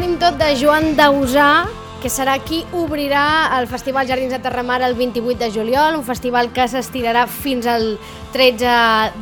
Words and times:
tenim 0.00 0.16
tot 0.16 0.38
de 0.40 0.54
Joan 0.56 0.94
Dausà, 0.96 1.66
que 2.00 2.08
serà 2.08 2.38
qui 2.40 2.62
obrirà 2.72 3.50
el 3.58 3.66
Festival 3.68 4.06
Jardins 4.08 4.32
de 4.32 4.38
Terramar 4.40 4.78
el 4.80 4.94
28 4.96 5.36
de 5.36 5.50
juliol, 5.52 5.98
un 5.98 6.06
festival 6.06 6.48
que 6.56 6.64
s'estirarà 6.72 7.26
fins 7.28 7.66
al 7.68 7.98
13 8.32 8.70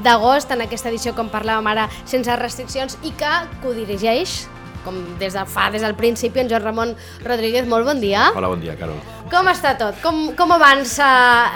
d'agost, 0.04 0.52
en 0.54 0.62
aquesta 0.62 0.92
edició, 0.92 1.16
com 1.18 1.32
parlàvem 1.32 1.66
ara, 1.72 1.88
sense 2.06 2.36
restriccions, 2.38 2.94
i 3.02 3.10
que 3.18 3.32
codirigeix, 3.64 4.44
com 4.84 5.00
des 5.18 5.34
de 5.34 5.42
fa 5.50 5.64
des 5.74 5.82
del 5.82 5.96
principi, 5.98 6.44
en 6.44 6.52
Joan 6.52 6.62
Ramon 6.62 6.92
Rodríguez. 7.24 7.66
Molt 7.66 7.88
bon 7.88 7.98
dia. 7.98 8.28
Hola, 8.36 8.52
bon 8.52 8.62
dia, 8.62 8.76
Carol. 8.78 9.00
Com 9.32 9.50
està 9.50 9.74
tot? 9.80 9.98
Com, 10.04 10.28
com 10.38 10.54
avança 10.54 11.08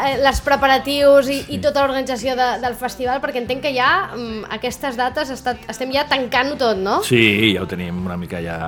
eh, 0.09 0.17
les 0.25 0.41
preparatius 0.43 1.31
i, 1.31 1.39
i 1.55 1.61
tota 1.63 1.85
l'organització 1.87 2.35
de, 2.35 2.49
del 2.65 2.75
festival? 2.75 3.23
Perquè 3.23 3.39
entenc 3.45 3.63
que 3.69 3.71
ja 3.77 3.93
mm, 4.17 4.51
aquestes 4.59 4.99
dates 4.99 5.31
està, 5.31 5.55
estem 5.71 5.95
ja 5.95 6.09
tancant-ho 6.11 6.59
tot, 6.59 6.83
no? 6.83 6.99
Sí, 7.07 7.55
ja 7.55 7.63
ho 7.63 7.71
tenim 7.71 8.03
una 8.03 8.19
mica 8.19 8.43
ja 8.43 8.59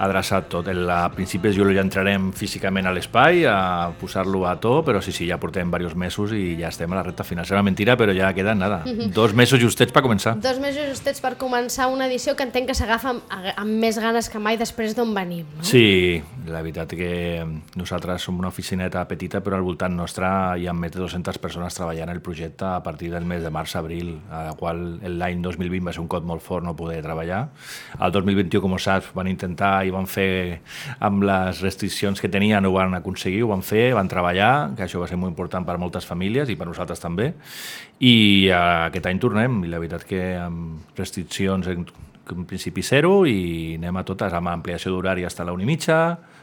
adreçat 0.00 0.48
tot. 0.52 0.68
El, 0.72 0.84
a 0.90 1.04
principis 1.12 1.52
de 1.52 1.60
juliol 1.60 1.76
ja 1.76 1.84
entrarem 1.84 2.30
físicament 2.36 2.88
a 2.88 2.94
l'espai 2.94 3.44
a 3.48 3.90
posar-lo 4.00 4.46
a 4.48 4.56
to, 4.60 4.80
però 4.86 5.02
sí, 5.04 5.12
sí, 5.12 5.28
ja 5.28 5.38
portem 5.40 5.68
diversos 5.70 5.96
mesos 5.98 6.34
i 6.36 6.56
ja 6.60 6.70
estem 6.72 6.92
a 6.92 7.00
la 7.00 7.04
recta 7.06 7.26
final. 7.26 7.46
Serà 7.48 7.62
mentira, 7.66 7.96
però 8.00 8.14
ja 8.16 8.32
queda 8.36 8.54
nada. 8.56 8.82
Dos 9.14 9.34
mesos 9.36 9.60
justets 9.60 9.92
per 9.92 10.02
començar. 10.06 10.36
Dos 10.40 10.60
mesos 10.62 10.88
justets 10.88 11.20
per 11.22 11.34
començar 11.40 11.90
una 11.92 12.08
edició 12.08 12.34
que 12.36 12.46
entenc 12.46 12.70
que 12.70 12.76
s'agafa 12.78 13.14
amb, 13.14 13.36
amb 13.56 13.80
més 13.82 13.98
ganes 14.00 14.30
que 14.32 14.40
mai 14.42 14.58
després 14.60 14.96
d'on 14.96 15.12
venim, 15.14 15.46
no? 15.58 15.66
Sí, 15.66 16.22
la 16.48 16.62
veritat 16.64 16.94
que 16.96 17.44
nosaltres 17.76 18.24
som 18.24 18.38
una 18.40 18.48
oficineta 18.48 19.02
petita, 19.08 19.42
però 19.44 19.58
al 19.58 19.66
voltant 19.66 19.94
nostre 19.96 20.28
hi 20.60 20.66
ha 20.68 20.74
més 20.76 20.92
de 20.94 21.00
200 21.02 21.40
persones 21.42 21.76
treballant 21.76 22.12
el 22.12 22.22
projecte 22.24 22.66
a 22.68 22.80
partir 22.82 23.10
del 23.12 23.26
mes 23.28 23.42
de 23.44 23.52
març-abril, 23.52 24.14
a 24.30 24.44
la 24.50 24.56
qual 24.58 25.00
l'any 25.18 25.42
2020 25.44 25.86
va 25.86 25.94
ser 25.96 26.04
un 26.04 26.10
cop 26.10 26.24
molt 26.26 26.44
fort 26.44 26.64
no 26.64 26.76
poder 26.76 27.00
treballar. 27.04 27.42
El 28.00 28.12
2021, 28.14 28.62
com 28.64 28.78
saps, 28.80 29.10
van 29.16 29.28
intentar 29.30 29.84
i 29.90 29.94
van 29.94 30.08
fer 30.10 30.60
amb 31.04 31.26
les 31.26 31.60
restriccions 31.64 32.22
que 32.22 32.30
tenien, 32.32 32.64
ho 32.66 32.72
van 32.74 32.94
aconseguir, 32.96 33.42
ho 33.44 33.50
van 33.52 33.64
fer, 33.66 33.90
van 33.98 34.08
treballar, 34.08 34.72
que 34.78 34.86
això 34.86 35.02
va 35.02 35.08
ser 35.10 35.18
molt 35.20 35.34
important 35.34 35.66
per 35.66 35.76
moltes 35.82 36.06
famílies 36.08 36.48
i 36.48 36.56
per 36.56 36.70
nosaltres 36.70 37.02
també. 37.02 37.32
I 38.00 38.14
eh, 38.48 38.54
aquest 38.88 39.10
any 39.10 39.20
tornem, 39.22 39.64
i 39.66 39.72
la 39.72 39.82
veritat 39.82 40.06
que 40.08 40.24
amb 40.40 40.96
restriccions 40.98 41.68
en, 41.74 41.86
en 42.30 42.48
principi 42.48 42.84
zero 42.86 43.24
i 43.28 43.76
anem 43.78 44.00
a 44.00 44.06
totes 44.06 44.34
amb 44.36 44.52
ampliació 44.52 44.94
d'horari 44.94 45.26
fins 45.26 45.40
a 45.42 45.48
la 45.48 45.56
una 45.56 45.66
i 45.66 45.68
mitja, 45.68 46.00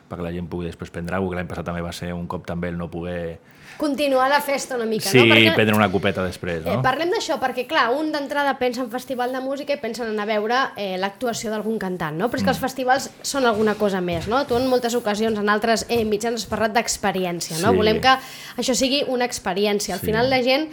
perquè 0.08 0.24
la 0.24 0.34
gent 0.35 0.47
pugui 0.52 0.68
després 0.68 0.91
prendre 0.94 1.16
alguna 1.18 1.29
cosa, 1.29 1.35
que 1.35 1.41
l'any 1.41 1.52
passat 1.52 1.69
també 1.72 1.85
va 1.85 1.94
ser 1.96 2.14
un 2.16 2.28
cop 2.28 2.47
també 2.47 2.74
el 2.74 2.78
no 2.79 2.91
poder... 2.91 3.40
Continuar 3.78 4.28
la 4.30 4.42
festa 4.42 4.76
una 4.76 4.86
mica, 4.86 5.10
Sí, 5.10 5.20
no? 5.20 5.26
Perquè, 5.36 5.54
prendre 5.54 5.76
una 5.76 5.88
copeta 5.92 6.24
després, 6.26 6.64
eh, 6.66 6.76
no? 6.76 6.82
parlem 6.82 7.12
d'això, 7.14 7.38
perquè 7.40 7.68
clar, 7.70 7.92
un 7.94 8.12
d'entrada 8.12 8.56
pensa 8.58 8.82
en 8.82 8.90
festival 8.90 9.32
de 9.32 9.40
música 9.40 9.74
i 9.74 9.78
pensa 9.78 10.04
en 10.04 10.10
anar 10.16 10.24
a 10.26 10.32
veure 10.32 10.58
eh, 10.76 10.98
l'actuació 10.98 11.52
d'algun 11.54 11.78
cantant, 11.78 12.18
no? 12.18 12.28
Però 12.32 12.38
és 12.38 12.42
Mm. 12.42 12.46
que 12.46 12.56
els 12.56 12.60
festivals 12.60 13.10
són 13.22 13.46
alguna 13.46 13.76
cosa 13.76 14.02
més, 14.02 14.28
no? 14.28 14.46
Tu 14.48 14.56
en 14.58 14.68
moltes 14.68 14.96
ocasions, 14.96 15.38
en 15.38 15.50
altres 15.50 15.86
eh, 15.90 16.04
mitjans 16.06 16.42
has 16.42 16.50
parlat 16.50 16.74
d'experiència, 16.74 17.60
no? 17.62 17.72
Sí. 17.72 17.78
Volem 17.78 18.02
que 18.02 18.18
això 18.58 18.74
sigui 18.74 19.04
una 19.08 19.26
experiència. 19.26 19.94
Al 19.94 20.00
Sí. 20.00 20.08
final 20.08 20.30
la 20.30 20.42
gent 20.42 20.70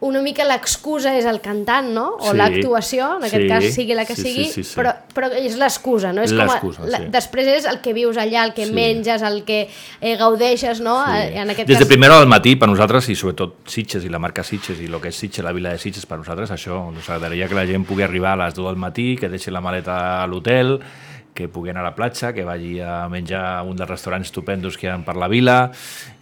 una 0.00 0.20
mica 0.20 0.44
l'excusa 0.44 1.14
és 1.16 1.24
el 1.24 1.40
cantant, 1.40 1.86
no? 1.94 2.16
O 2.18 2.30
Sí. 2.32 2.36
l'actuació, 2.36 3.16
en 3.16 3.24
aquest 3.24 3.42
Sí. 3.42 3.48
cas 3.48 3.64
sigui 3.74 3.94
la 3.94 4.04
que 4.04 4.14
Sí, 4.14 4.22
sí, 4.22 4.32
sigui, 4.32 4.44
sí, 4.50 4.64
sí. 4.64 4.74
Però, 4.78 4.94
però 5.14 5.30
és 5.32 5.56
l'excusa, 5.56 6.12
no? 6.12 6.20
És 6.22 6.32
com 6.32 6.40
a- 6.42 6.60
la, 6.86 6.98
sí. 6.98 7.04
Després 7.10 7.46
és 7.46 7.64
el 7.64 7.80
que 7.80 7.94
vius 7.94 8.16
allà, 8.18 8.44
el 8.44 8.52
que 8.52 8.66
Sí. 8.66 8.72
menges, 8.72 9.22
el 9.22 9.44
que 9.44 9.70
eh, 10.00 10.16
gaudeixes, 10.16 10.80
no? 10.80 11.02
Eh, 11.14 11.38
En 11.38 11.48
aquest 11.50 11.66
Des 11.68 11.78
de 11.78 11.84
cas... 11.84 11.88
primera 11.88 12.18
del 12.18 12.28
matí, 12.28 12.56
per 12.56 12.68
nosaltres, 12.68 13.08
i 13.08 13.14
sobretot 13.14 13.54
Sitges 13.66 14.04
i 14.04 14.08
la 14.10 14.18
marca 14.18 14.42
Sitges 14.42 14.78
i 14.80 14.84
el 14.86 15.00
que 15.00 15.08
és 15.08 15.16
Sitges, 15.16 15.42
la 15.44 15.52
vila 15.52 15.70
de 15.70 15.78
Sitges, 15.78 16.04
per 16.06 16.18
nosaltres 16.18 16.50
això, 16.50 16.88
ens 16.94 17.08
agradaria 17.08 17.48
que 17.48 17.54
la 17.54 17.64
gent 17.66 17.86
pugui 17.86 18.02
arribar 18.02 18.32
a 18.32 18.44
les 18.44 18.54
2 18.54 18.66
del 18.66 18.76
matí, 18.76 19.16
que 19.16 19.28
deixi 19.30 19.50
la 19.50 19.60
maleta 19.62 20.22
a 20.22 20.26
l'hotel, 20.26 20.80
que 21.34 21.48
pugui 21.50 21.70
anar 21.70 21.82
a 21.82 21.90
la 21.90 21.94
platja, 21.96 22.32
que 22.32 22.44
vagi 22.46 22.78
a 22.80 23.08
menjar 23.10 23.42
a 23.58 23.62
un 23.66 23.74
dels 23.76 23.90
restaurants 23.90 24.28
estupendos 24.30 24.78
que 24.78 24.86
hi 24.86 24.90
ha 24.92 24.98
per 25.02 25.16
la 25.18 25.26
vila, 25.28 25.72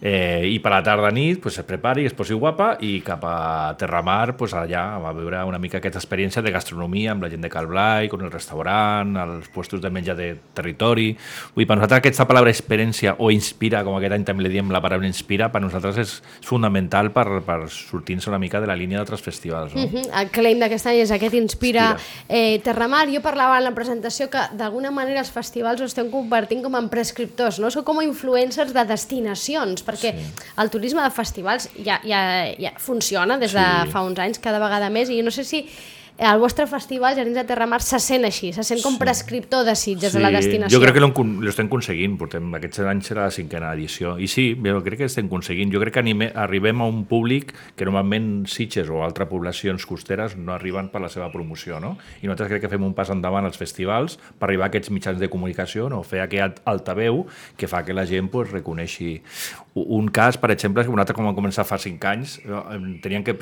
eh, 0.01 0.41
i 0.49 0.57
per 0.59 0.71
la 0.73 0.81
tarda 0.83 1.11
nit 1.13 1.39
pues, 1.43 1.59
es 1.61 1.67
prepari, 1.67 2.07
es 2.09 2.15
posi 2.17 2.33
guapa, 2.33 2.73
i 2.81 2.97
cap 3.05 3.21
a 3.29 3.75
Terramar, 3.77 4.35
pues, 4.35 4.55
allà, 4.57 4.81
a 4.97 5.13
veure 5.13 5.43
una 5.45 5.59
mica 5.61 5.77
aquesta 5.77 6.01
experiència 6.01 6.41
de 6.41 6.51
gastronomia 6.51 7.13
amb 7.13 7.23
la 7.23 7.29
gent 7.29 7.45
de 7.45 7.51
Calblai, 7.53 8.09
con 8.09 8.25
el 8.25 8.31
restaurant, 8.33 9.13
els 9.21 9.49
puestos 9.53 9.81
de 9.81 9.93
menjar 9.93 10.17
de 10.17 10.33
territori... 10.57 11.11
Vull 11.53 11.67
per 11.69 11.77
nosaltres 11.77 12.01
aquesta 12.01 12.25
paraula 12.25 12.49
experiència 12.49 13.13
o 13.21 13.29
inspira, 13.31 13.83
com 13.85 13.99
aquest 13.99 14.15
any 14.17 14.25
també 14.25 14.47
li 14.47 14.53
diem 14.55 14.71
la 14.73 14.81
paraula 14.81 15.05
inspira, 15.05 15.51
per 15.53 15.61
nosaltres 15.61 15.99
és 16.01 16.15
fundamental 16.41 17.11
per, 17.13 17.27
per 17.45 17.59
sortir-nos 17.69 18.31
una 18.31 18.41
mica 18.41 18.59
de 18.63 18.67
la 18.67 18.75
línia 18.79 18.97
d'altres 18.97 19.21
festivals. 19.21 19.75
No? 19.75 19.85
Mhm, 19.85 20.09
El 20.23 20.33
claim 20.33 20.59
d'aquest 20.63 20.89
any 20.89 21.03
és 21.03 21.13
aquest 21.13 21.37
Inspira, 21.37 21.93
Inspira. 21.93 22.25
Eh, 22.27 22.59
Terramar. 22.63 23.05
Jo 23.13 23.21
parlava 23.21 23.59
en 23.59 23.67
la 23.67 23.75
presentació 23.75 24.29
que 24.33 24.41
d'alguna 24.57 24.89
manera 24.89 25.02
els 25.11 25.29
festivals 25.31 25.81
ho 25.81 25.85
estem 25.85 26.09
convertint 26.11 26.63
com 26.63 26.75
en 26.75 26.87
prescriptors, 26.89 27.59
no? 27.59 27.69
Sou 27.71 27.83
com 27.83 27.99
a 27.99 28.03
influencers 28.03 28.73
de 28.73 28.83
destinacions, 28.85 29.83
perquè 29.85 30.13
Sí. 30.13 30.25
el 30.57 30.69
turisme 30.69 31.01
de 31.03 31.09
festivals 31.11 31.69
ja, 31.83 31.99
ja, 32.03 32.53
ja 32.59 32.71
funciona 32.77 33.37
des 33.37 33.51
de 33.53 33.59
Sí. 33.59 33.91
fa 33.91 34.01
uns 34.01 34.19
anys, 34.19 34.39
cada 34.39 34.59
vegada 34.59 34.89
més, 34.89 35.09
i 35.09 35.21
no 35.21 35.31
sé 35.31 35.43
si 35.43 35.67
el 36.17 36.39
vostre 36.39 36.67
festival, 36.67 37.15
Jardins 37.15 37.35
de 37.35 37.43
Terramar, 37.43 37.81
se 37.81 37.97
sent 37.99 38.23
així, 38.27 38.51
se 38.53 38.63
sent 38.63 38.81
com 38.83 38.99
prescriptor 39.01 39.65
de 39.65 39.73
Sitges, 39.75 40.13
de 40.13 40.21
la 40.21 40.29
destinació. 40.31 40.77
Jo 40.77 40.81
crec 40.83 40.93
que 40.93 41.01
l'hem 41.01 41.11
con- 41.11 41.39
l'estem 41.43 41.65
aconseguint, 41.67 42.17
portem, 42.17 42.53
aquest 42.55 42.79
any 42.79 43.01
serà 43.01 43.25
la 43.25 43.31
cinquena 43.31 43.71
edició, 43.73 44.17
i 44.19 44.27
sí, 44.27 44.53
jo 44.55 44.83
crec 44.83 44.99
que 44.99 45.05
estem 45.09 45.25
aconseguint. 45.25 45.73
Jo 45.73 45.81
crec 45.81 45.93
que 45.95 45.99
anime, 45.99 46.31
arribem 46.35 46.81
a 46.81 46.85
un 46.85 47.03
públic 47.05 47.53
que 47.75 47.85
normalment 47.85 48.45
Sitges 48.47 48.89
o 48.89 49.01
altres 49.03 49.27
poblacions 49.27 49.85
costeres 49.85 50.37
no 50.37 50.53
arriben 50.53 50.89
per 50.89 51.01
la 51.01 51.09
seva 51.09 51.31
promoció, 51.31 51.79
no? 51.79 51.97
I 52.21 52.27
nosaltres 52.27 52.49
crec 52.53 52.61
que 52.67 52.69
fem 52.69 52.83
un 52.83 52.93
pas 52.93 53.09
endavant 53.09 53.45
als 53.45 53.57
festivals 53.57 54.19
per 54.37 54.47
arribar 54.49 54.65
a 54.65 54.71
aquests 54.71 54.91
mitjans 54.91 55.19
de 55.19 55.29
comunicació, 55.29 55.89
no? 55.89 56.03
fer 56.03 56.21
aquest 56.21 56.61
altaveu 56.65 57.25
que 57.57 57.67
fa 57.67 57.83
que 57.83 57.93
la 57.93 58.05
gent 58.05 58.29
pues, 58.29 58.51
reconeixi. 58.51 59.21
Un 59.73 60.07
cas, 60.13 60.37
per 60.37 60.51
exemple, 60.51 60.83
que 60.83 60.91
nosaltres 60.91 61.15
com 61.17 61.25
vam 61.25 61.35
començar 61.35 61.65
fa 61.65 61.79
cinc 61.81 62.03
anys, 62.05 62.37
eh, 62.45 62.99
teníem 63.01 63.23
que 63.25 63.33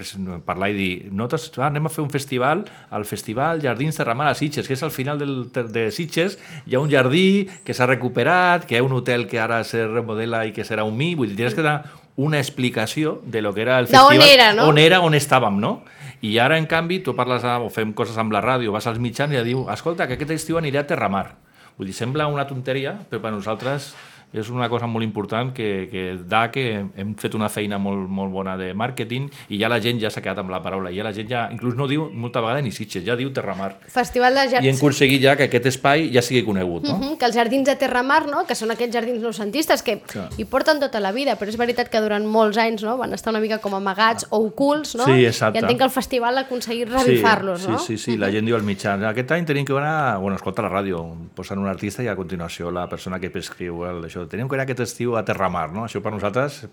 parlar 0.46 0.70
i 0.72 0.74
dir, 0.78 0.92
nosaltres 1.12 1.52
ah, 1.60 1.68
anem 1.68 1.86
a 1.86 1.90
fer 1.92 2.02
un 2.06 2.10
festival, 2.10 2.61
al 2.90 3.06
Festival 3.06 3.62
Jardins 3.64 3.98
Terramar 3.98 4.30
a 4.32 4.36
Sitges, 4.38 4.68
que 4.68 4.76
és 4.78 4.84
al 4.84 4.92
final 4.92 5.20
del, 5.20 5.52
de 5.52 5.88
Sitges, 5.92 6.38
hi 6.66 6.76
ha 6.76 6.84
un 6.84 6.92
jardí 6.92 7.48
que 7.66 7.74
s'ha 7.74 7.88
recuperat, 7.90 8.66
que 8.68 8.76
hi 8.76 8.82
ha 8.82 8.86
un 8.86 8.94
hotel 8.98 9.28
que 9.28 9.40
ara 9.40 9.64
se 9.68 9.88
remodela 9.88 10.46
i 10.46 10.54
que 10.56 10.68
serà 10.68 10.86
un 10.88 10.98
mi, 10.98 11.14
vull 11.16 11.34
dir, 11.34 11.40
tens 11.44 11.58
que 11.58 11.66
dar 11.66 11.80
una 12.16 12.40
explicació 12.40 13.22
de 13.26 13.42
lo 13.42 13.54
que 13.54 13.62
era 13.64 13.80
el 13.80 13.88
festival, 13.88 14.22
era, 14.28 14.54
no? 14.54 14.68
on 14.70 14.78
era, 14.78 15.02
on 15.02 15.16
estàvem, 15.18 15.58
no? 15.62 15.82
I 16.22 16.36
ara, 16.38 16.58
en 16.62 16.68
canvi, 16.70 17.00
tu 17.02 17.16
parles 17.18 17.46
a, 17.48 17.58
o 17.64 17.72
fem 17.74 17.96
coses 17.98 18.18
amb 18.22 18.34
la 18.36 18.44
ràdio, 18.44 18.74
vas 18.76 18.86
als 18.88 19.00
mitjans 19.02 19.34
i 19.34 19.40
ja 19.40 19.46
diu, 19.46 19.66
escolta, 19.74 20.06
que 20.08 20.20
aquest 20.20 20.36
estiu 20.36 20.60
aniré 20.60 20.84
a 20.84 20.86
Terramar. 20.88 21.32
Vull 21.80 21.90
dir, 21.90 21.96
sembla 21.98 22.28
una 22.30 22.46
tonteria, 22.46 22.94
però 23.10 23.24
per 23.24 23.32
nosaltres 23.34 23.96
és 24.34 24.50
una 24.50 24.70
cosa 24.72 24.88
molt 24.88 25.04
important 25.04 25.52
que, 25.54 25.88
que 25.92 26.04
da 26.28 26.46
que 26.52 26.64
hem 26.80 27.14
fet 27.20 27.36
una 27.36 27.50
feina 27.52 27.78
molt, 27.82 28.08
molt 28.08 28.32
bona 28.32 28.56
de 28.60 28.72
màrqueting 28.78 29.28
i 29.52 29.60
ja 29.60 29.70
la 29.72 29.82
gent 29.84 30.00
ja 30.00 30.12
s'ha 30.12 30.24
quedat 30.24 30.40
amb 30.40 30.54
la 30.54 30.62
paraula. 30.64 30.92
Ja 30.96 31.04
la 31.04 31.12
gent 31.16 31.28
ja, 31.30 31.46
inclús 31.52 31.76
no 31.76 31.88
diu 31.90 32.08
molta 32.14 32.44
vegada 32.44 32.62
ni 32.64 32.72
Sitges, 32.72 33.04
ja 33.08 33.18
diu 33.20 33.34
Terramar. 33.36 33.74
Festival 33.92 34.38
de 34.38 34.46
I 34.46 34.48
hem 34.48 34.54
Jardins... 34.56 34.80
aconseguit 34.80 35.24
ja 35.24 35.36
que 35.40 35.50
aquest 35.50 35.68
espai 35.74 36.08
ja 36.14 36.24
sigui 36.24 36.46
conegut, 36.48 36.88
no? 36.88 36.98
Mhm, 36.98 37.18
que 37.20 37.28
els 37.28 37.36
jardins 37.36 37.68
de 37.68 37.76
Terramar, 37.76 38.24
no? 38.32 38.46
que 38.48 38.56
són 38.56 38.72
aquests 38.72 38.96
jardins 38.96 39.22
noucentistes 39.24 39.84
que 39.84 40.00
Clar. 40.00 40.30
hi 40.38 40.46
porten 40.46 40.80
tota 40.80 41.02
la 41.04 41.12
vida, 41.12 41.36
però 41.40 41.52
és 41.52 41.60
veritat 41.60 41.92
que 41.92 42.02
durant 42.04 42.26
molts 42.26 42.60
anys 42.62 42.86
no? 42.88 42.96
van 42.98 43.14
estar 43.18 43.34
una 43.36 43.44
mica 43.44 43.60
com 43.60 43.76
amagats 43.76 44.28
o 44.30 44.40
ocults, 44.48 44.96
no? 44.96 45.10
Sí, 45.10 45.26
exacte. 45.28 45.60
i 45.60 45.64
entenc 45.64 45.82
que 45.82 45.90
el 45.90 45.94
festival 45.94 46.40
ha 46.40 46.46
aconseguit 46.48 46.90
revifar-los, 46.90 47.66
sí, 47.66 47.72
no? 47.72 47.80
Sí, 47.80 47.98
sí, 47.98 48.14
sí, 48.14 48.18
la 48.22 48.32
gent 48.32 48.48
diu 48.48 48.56
als 48.56 48.66
mitjans, 48.66 49.04
aquest 49.12 49.36
any 49.36 49.46
tenim 49.50 49.68
que 49.68 49.76
anar, 49.76 50.18
bueno, 50.24 50.40
escolta 50.40 50.64
la 50.64 50.72
ràdio, 50.72 51.04
posen 51.36 51.60
un 51.60 51.68
artista 51.68 52.04
i 52.04 52.10
a 52.12 52.16
continuació 52.16 52.72
la 52.72 52.88
persona 52.90 53.20
que 53.20 53.32
prescriu 53.34 53.84
el, 53.88 54.06
això 54.08 54.21
això, 54.22 54.30
tenim 54.30 54.48
que 54.50 54.56
anar 54.56 54.64
aquest 54.64 54.80
estiu 54.86 55.16
a 55.18 55.24
Terramar, 55.26 55.72
no? 55.74 55.86
Això 55.86 56.02
per 56.02 56.12
nosaltres 56.14 56.66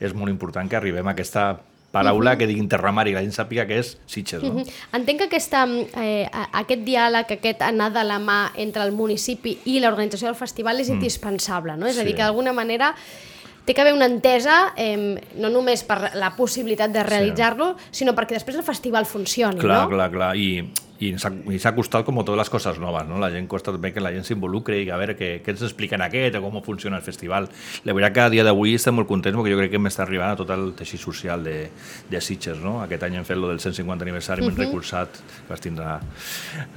és 0.00 0.14
molt 0.14 0.30
important 0.30 0.68
que 0.68 0.76
arribem 0.76 1.06
a 1.06 1.12
aquesta 1.12 1.58
paraula 1.90 2.36
que 2.36 2.46
diguin 2.46 2.68
Terramar 2.68 3.06
i 3.08 3.14
la 3.14 3.22
gent 3.24 3.32
sàpiga 3.32 3.66
que 3.66 3.78
és 3.80 3.94
Sitges, 4.06 4.42
no? 4.42 4.62
Entenc 4.92 5.18
que 5.22 5.24
aquesta, 5.30 5.64
eh, 5.96 6.28
a- 6.30 6.48
aquest 6.60 6.82
diàleg, 6.84 7.30
aquest 7.38 7.62
anar 7.62 7.90
de 7.92 8.04
la 8.04 8.18
mà 8.20 8.50
entre 8.56 8.82
el 8.84 8.92
municipi 8.92 9.58
i 9.64 9.80
l'organització 9.80 10.28
del 10.28 10.36
festival 10.36 10.80
és 10.80 10.88
indispensable, 10.90 11.76
no? 11.76 11.86
És 11.86 11.96
a 11.96 12.00
Mm. 12.02 12.04
Sí. 12.04 12.06
dir, 12.08 12.16
que 12.16 12.22
d'alguna 12.22 12.52
manera 12.52 12.94
té 13.64 13.74
que 13.74 13.80
haver 13.82 13.92
una 13.94 14.06
entesa, 14.06 14.72
eh, 14.76 15.20
no 15.36 15.48
només 15.50 15.82
per 15.84 16.14
la 16.14 16.34
possibilitat 16.36 16.90
de 16.90 17.02
realitzar-lo, 17.02 17.76
sinó 17.90 18.14
perquè 18.14 18.30
després 18.36 18.56
el 18.56 18.62
festival 18.62 19.04
funcioni, 19.06 19.58
Clar, 19.60 19.82
no? 19.82 19.88
clar, 19.90 20.10
clar. 20.10 20.36
I, 20.36 20.70
i 21.00 21.12
i 21.12 21.58
s'ha 21.62 21.74
costat 21.76 22.04
com 22.06 22.18
totes 22.20 22.38
les 22.40 22.50
coses 22.50 22.78
noves, 22.82 23.06
no? 23.08 23.18
La 23.22 23.30
gent 23.30 23.46
costa 23.50 23.72
també 23.74 23.92
que 23.94 24.02
la 24.02 24.10
gent 24.14 24.24
s'involucre 24.26 24.78
i 24.82 24.88
a 24.90 24.98
veure 25.00 25.14
què, 25.18 25.30
què 25.44 25.54
ens 25.54 25.62
expliquen 25.66 26.02
aquest 26.02 26.38
o 26.38 26.42
com 26.42 26.58
funciona 26.64 26.98
el 26.98 27.04
festival. 27.06 27.48
La 27.84 27.94
veritat 27.94 28.14
que 28.14 28.24
a 28.24 28.32
dia 28.32 28.44
d'avui 28.46 28.74
estem 28.74 28.96
molt 28.98 29.08
contents 29.08 29.38
perquè 29.38 29.52
jo 29.54 29.60
crec 29.60 29.72
que 29.72 29.78
hem 29.78 29.90
estat 29.90 30.06
arribant 30.06 30.34
a 30.34 30.38
tot 30.38 30.50
el 30.54 30.72
teixit 30.78 31.00
social 31.02 31.44
de, 31.44 31.56
de 32.10 32.20
Sitges, 32.24 32.58
no? 32.64 32.78
Aquest 32.82 33.06
any 33.06 33.18
hem 33.18 33.26
fet 33.28 33.38
lo 33.38 33.52
del 33.52 33.60
150 33.60 34.06
aniversari, 34.06 34.42
uh 34.42 34.48
-huh. 34.48 34.52
hem 34.52 34.64
recolzat, 34.66 35.20
vas 35.48 35.60
tindre 35.60 35.84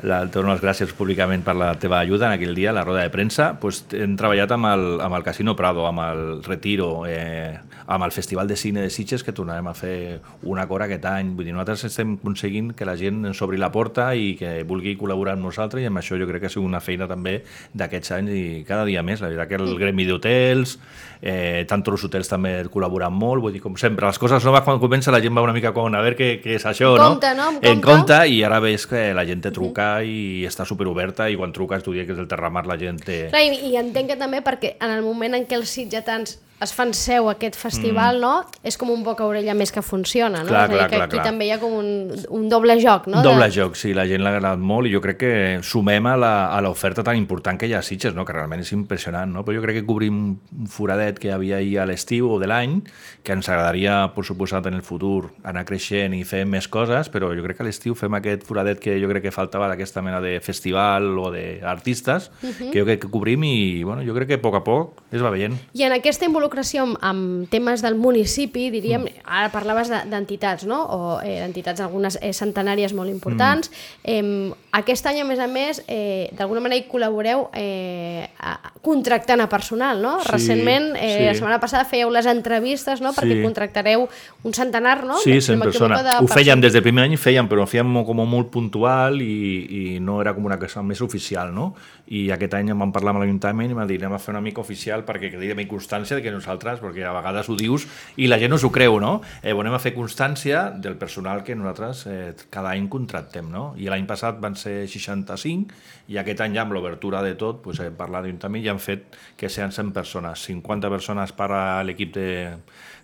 la, 0.04 0.24
et 0.24 0.32
dono 0.34 0.54
les 0.54 0.62
gràcies 0.62 0.94
públicament 0.94 1.44
per 1.44 1.56
la 1.56 1.74
teva 1.76 2.00
ajuda 2.00 2.28
en 2.28 2.34
aquell 2.34 2.56
dia, 2.56 2.70
a 2.70 2.74
la 2.74 2.84
roda 2.84 3.02
de 3.02 3.10
premsa. 3.10 3.58
Pues, 3.60 3.86
hem 3.92 4.16
treballat 4.16 4.52
amb 4.52 4.66
el, 4.66 5.02
amb 5.02 5.16
el 5.16 5.24
Casino 5.24 5.56
Prado, 5.56 5.88
amb 5.88 6.00
el 6.00 6.44
Retiro, 6.44 7.06
eh, 7.08 7.60
amb 7.88 8.04
el 8.04 8.12
Festival 8.12 8.48
de 8.48 8.56
Cine 8.56 8.82
de 8.82 8.90
Sitges, 8.90 9.24
que 9.24 9.34
tornarem 9.34 9.68
a 9.68 9.74
fer 9.74 10.22
una 10.44 10.68
cora 10.68 10.86
aquest 10.86 11.06
any. 11.06 11.36
Vull 11.36 11.46
dir, 11.46 11.54
nosaltres 11.54 11.86
estem 11.86 12.14
aconseguint 12.14 12.74
que 12.74 12.86
la 12.86 12.96
gent 12.96 13.26
ens 13.26 13.42
obri 13.42 13.58
la 13.58 13.72
porta 13.72 14.11
i 14.16 14.36
que 14.40 14.64
vulgui 14.68 14.96
col·laborar 15.00 15.34
amb 15.38 15.46
nosaltres 15.48 15.84
i 15.84 15.88
amb 15.90 15.98
això 16.02 16.18
jo 16.20 16.28
crec 16.30 16.42
que 16.44 16.50
ha 16.50 16.54
sigut 16.54 16.68
una 16.68 16.80
feina 16.84 17.08
també 17.08 17.42
d'aquests 17.74 18.12
anys 18.18 18.32
i 18.36 18.44
cada 18.68 18.86
dia 18.86 19.04
més. 19.04 19.22
La 19.22 19.30
veritat 19.32 19.50
que 19.50 19.60
el 19.62 19.78
gremi 19.80 20.06
d'hotels, 20.10 20.78
eh, 21.22 21.66
tant 21.70 21.84
els 21.88 22.04
hotels 22.08 22.30
també 22.30 22.54
col·laboren 22.72 23.12
molt, 23.14 23.42
vull 23.44 23.54
dir, 23.54 23.62
com 23.62 23.76
sempre, 23.78 24.08
les 24.08 24.20
coses 24.22 24.44
noves 24.46 24.64
quan 24.68 24.80
comença 24.80 25.12
la 25.12 25.22
gent 25.22 25.36
va 25.38 25.42
una 25.46 25.54
mica 25.56 25.74
com 25.74 25.88
a 25.94 26.02
veure 26.02 26.16
què, 26.18 26.30
què 26.44 26.56
és 26.58 26.66
això, 26.66 26.94
En 26.96 27.02
no? 27.02 27.10
compte, 27.10 27.34
no? 27.36 27.50
En 27.62 27.72
En 27.72 27.82
compte. 27.82 27.88
compte, 28.14 28.20
i 28.30 28.44
ara 28.44 28.60
veus 28.60 28.88
que 28.88 29.14
la 29.14 29.26
gent 29.26 29.42
te 29.42 29.52
truca 29.52 30.04
i 30.04 30.46
està 30.48 30.66
superoberta 30.66 31.30
i 31.30 31.36
quan 31.38 31.52
truques 31.54 31.84
tu 31.84 31.94
dius 31.94 32.06
que 32.08 32.14
és 32.14 32.20
el 32.20 32.28
Terramar 32.28 32.66
la 32.68 32.78
gent 32.78 33.00
té... 33.04 33.28
Clar, 33.30 33.44
i, 33.44 33.72
I 33.72 33.76
entenc 33.82 34.10
que 34.14 34.18
també 34.20 34.42
perquè 34.42 34.76
en 34.80 34.92
el 34.92 35.04
moment 35.04 35.36
en 35.36 35.46
què 35.46 35.56
els 35.60 35.70
sitgetans 35.70 36.38
es 36.62 36.74
fan 36.78 36.94
seu 36.94 37.30
aquest 37.32 37.56
festival, 37.58 38.20
no? 38.22 38.34
És 38.64 38.78
com 38.78 38.92
un 38.94 39.02
boca 39.04 39.26
orella 39.26 39.56
més 39.58 39.72
que 39.74 39.82
funciona, 39.82 40.44
no? 40.44 40.52
Mm. 40.52 40.54
Clar, 40.54 40.66
és 40.68 40.76
clar, 40.76 40.90
que 40.90 40.96
clar, 40.96 41.08
aquí 41.08 41.18
clar. 41.18 41.26
també 41.26 41.48
hi 41.48 41.54
ha 41.56 41.60
com 41.62 41.74
un, 41.74 41.90
un 42.38 42.48
doble 42.52 42.78
joc, 42.82 43.08
no? 43.10 43.24
Doble 43.26 43.48
De- 43.50 43.56
joc, 43.56 43.78
sí, 43.80 43.96
la 43.98 44.06
gent 44.10 44.22
l'ha 44.22 44.36
agradat 44.36 44.62
molt 44.62 44.88
i 44.88 44.94
jo 44.94 45.02
crec 45.02 45.18
que 45.24 45.34
sumem 45.66 46.06
a 46.12 46.62
l'oferta 46.62 47.04
tan 47.08 47.18
important 47.18 47.58
que 47.58 47.70
hi 47.70 47.74
ha 47.74 47.82
a 47.82 47.86
Sitges, 47.86 48.14
no? 48.14 48.26
que 48.28 48.36
realment 48.36 48.62
és 48.62 48.72
impressionant, 48.76 49.34
no? 49.34 49.46
però 49.46 49.58
jo 49.58 49.64
crec 49.66 49.80
que 49.80 49.86
cobrim 49.88 50.20
un 50.22 50.70
foradet 50.70 51.18
que 51.18 51.32
hi 51.32 51.34
havia 51.34 51.58
ahir 51.58 51.80
a 51.82 51.88
l'estiu 51.90 52.30
o 52.36 52.38
de 52.42 52.50
l'any, 52.52 52.78
que 53.26 53.34
ens 53.34 53.50
agradaria, 53.50 54.12
per 54.14 54.26
suposat, 54.28 54.70
en 54.70 54.78
el 54.78 54.86
futur 54.86 55.32
anar 55.48 55.66
creixent 55.66 56.14
i 56.14 56.22
fer 56.28 56.44
més 56.46 56.70
coses, 56.70 57.10
però 57.10 57.32
jo 57.34 57.46
crec 57.46 57.58
que 57.58 57.66
a 57.66 57.70
l'estiu 57.70 57.98
fem 57.98 58.20
aquest 58.20 58.46
foradet 58.46 58.82
que 58.82 59.00
jo 59.02 59.10
crec 59.10 59.26
que 59.26 59.34
faltava 59.34 59.70
d'aquesta 59.72 60.06
mena 60.06 60.22
de 60.22 60.38
festival 60.46 61.10
o 61.18 61.32
d'artistes, 61.34 62.30
que 62.42 62.78
jo 62.78 62.86
crec 62.86 63.02
que 63.06 63.12
cobrim 63.12 63.44
i 63.50 63.82
bueno, 63.84 64.06
jo 64.06 64.14
crec 64.18 64.36
que 64.36 64.40
a 64.40 64.44
poc 64.44 64.62
a 64.62 64.64
poc 64.66 65.02
es 65.10 65.26
va 65.26 65.34
veient. 65.34 65.58
I 65.74 65.88
en 65.90 65.98
aquesta 65.98 66.30
involucració 66.30 66.51
amb, 66.82 66.98
amb 67.02 67.50
temes 67.50 67.82
del 67.82 67.96
municipi, 67.96 68.70
diríem, 68.70 69.04
Mm. 69.04 69.22
ara 69.26 69.50
parlaves 69.52 69.90
de- 69.90 70.04
d'entitats, 70.10 70.66
no? 70.66 70.84
O 70.86 71.22
eh, 71.22 71.40
d'entitats 71.42 71.80
algunes 71.82 72.18
eh, 72.22 72.34
centenàries 72.34 72.94
molt 72.94 73.10
importants. 73.10 73.72
Mm. 74.04 74.52
Eh, 74.52 74.54
aquest 74.72 75.06
any, 75.08 75.20
a 75.20 75.26
més 75.28 75.40
a 75.40 75.48
més, 75.52 75.82
eh, 75.88 76.30
d'alguna 76.38 76.62
manera 76.64 76.80
hi 76.80 76.88
col·laboreu 76.88 77.50
eh, 77.54 78.30
a, 78.40 78.72
contractant 78.82 79.42
a 79.44 79.50
personal, 79.52 80.02
no? 80.02 80.20
Sí, 80.22 80.30
Recentment, 80.32 80.96
eh, 80.96 81.18
sí. 81.18 81.26
la 81.28 81.34
setmana 81.36 81.60
passada 81.60 81.84
fèieu 81.86 82.10
les 82.10 82.26
entrevistes, 82.26 83.02
no? 83.02 83.12
Perquè 83.12 83.36
Sí. 83.36 83.44
contractareu 83.44 84.08
un 84.44 84.54
centenar, 84.54 85.04
no? 85.04 85.18
Sí, 85.20 85.42
Si 85.42 85.52
no 85.52 85.58
100 85.58 85.60
m'equivoco, 85.60 85.88
persones. 85.90 86.04
de 86.04 86.24
Ho 86.24 86.28
fèiem 86.28 86.62
des 86.62 86.74
del 86.74 86.82
primer 86.84 87.04
any, 87.04 87.18
fèiem, 87.18 87.48
però 87.50 87.64
ho 87.64 87.68
fèiem 87.68 88.06
com 88.06 88.22
molt 88.28 88.50
puntual 88.50 89.22
i, 89.22 89.96
i 89.96 90.00
no 90.00 90.22
era 90.22 90.34
com 90.34 90.46
una 90.46 90.58
cosa 90.60 90.82
més 90.82 91.02
oficial, 91.02 91.54
no? 91.54 91.76
I 92.12 92.30
aquest 92.32 92.54
any 92.58 92.70
em 92.72 92.80
vam 92.80 92.92
parlar 92.92 93.14
amb 93.14 93.22
l'Ajuntament 93.24 93.70
i 93.70 93.72
em 93.72 93.78
van 93.78 93.88
dir 93.88 93.98
anem 94.02 94.14
a 94.14 94.20
fer 94.20 94.34
una 94.34 94.42
mica 94.42 94.60
oficial 94.60 95.06
perquè 95.08 95.30
quedi 95.32 95.48
també 95.48 95.68
constància 95.68 96.16
de 96.18 96.22
que 96.22 96.32
nosaltres, 96.32 96.82
perquè 96.82 97.06
a 97.08 97.14
vegades 97.14 97.48
ho 97.50 97.56
dius 97.56 97.86
i 98.18 98.28
la 98.28 98.38
gent 98.40 98.52
no 98.52 98.58
s'ho 98.58 98.72
creu, 98.72 99.00
no? 99.00 99.22
Eh, 99.44 99.52
anem 99.52 99.74
a 99.74 99.80
fer 99.80 99.94
constància 99.96 100.72
del 100.76 100.98
personal 100.98 101.44
que 101.44 101.56
nosaltres 101.56 102.06
eh, 102.08 102.34
cada 102.50 102.72
any 102.72 102.88
contractem, 102.90 103.50
no? 103.52 103.74
I 103.78 103.88
l'any 103.88 104.06
passat 104.10 104.40
van 104.42 104.56
ser 104.62 104.86
65 104.88 105.74
i 106.14 106.18
aquest 106.22 106.42
any 106.46 106.56
ja 106.56 106.62
amb 106.66 106.76
l'obertura 106.76 107.22
de 107.26 107.34
tot, 107.40 107.62
pues, 107.66 107.80
hem 107.82 107.96
parlat 107.98 108.24
d'Ajuntament 108.26 108.64
i 108.64 108.70
han 108.72 108.80
fet 108.80 109.18
que 109.38 109.50
sean 109.50 109.72
100 109.74 109.92
persones, 109.96 110.46
50 110.48 110.90
persones 110.94 111.34
per 111.36 111.50
a 111.52 111.62
l'equip 111.88 112.14
de, 112.16 112.28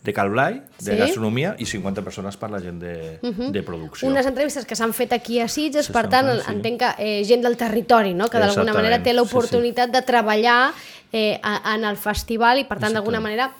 de 0.03 0.13
Calblai, 0.13 0.61
de 0.79 0.91
Sí. 0.93 0.97
gastronomia, 0.99 1.55
i 1.59 1.65
50 1.65 2.03
persones 2.05 2.37
per 2.37 2.49
la 2.53 2.59
gent 2.63 2.79
de, 2.79 3.19
de 3.51 3.63
producció. 3.63 4.07
Unes 4.07 4.25
entrevistes 4.29 4.65
que 4.65 4.75
s'han 4.77 4.93
fet 4.93 5.13
aquí 5.17 5.39
a 5.41 5.47
Sitges, 5.47 5.87
Sí, 5.89 5.93
per 5.95 6.05
tant, 6.09 6.27
fent, 6.29 6.43
sí. 6.45 6.51
entenc 6.53 6.79
que 6.83 6.91
eh, 6.99 7.23
gent 7.27 7.41
del 7.43 7.57
territori, 7.57 8.13
no? 8.13 8.29
que 8.29 8.39
d'alguna 8.39 8.73
manera 8.77 9.01
té 9.03 9.11
sí, 9.11 9.17
l'oportunitat 9.17 9.91
de 9.91 10.01
treballar 10.05 10.71
eh, 11.11 11.39
en 11.43 11.83
el 11.87 11.97
festival 11.97 12.59
i, 12.61 12.67
per 12.69 12.79
tant, 12.79 12.93
d'alguna 12.93 13.19
manera 13.23 13.51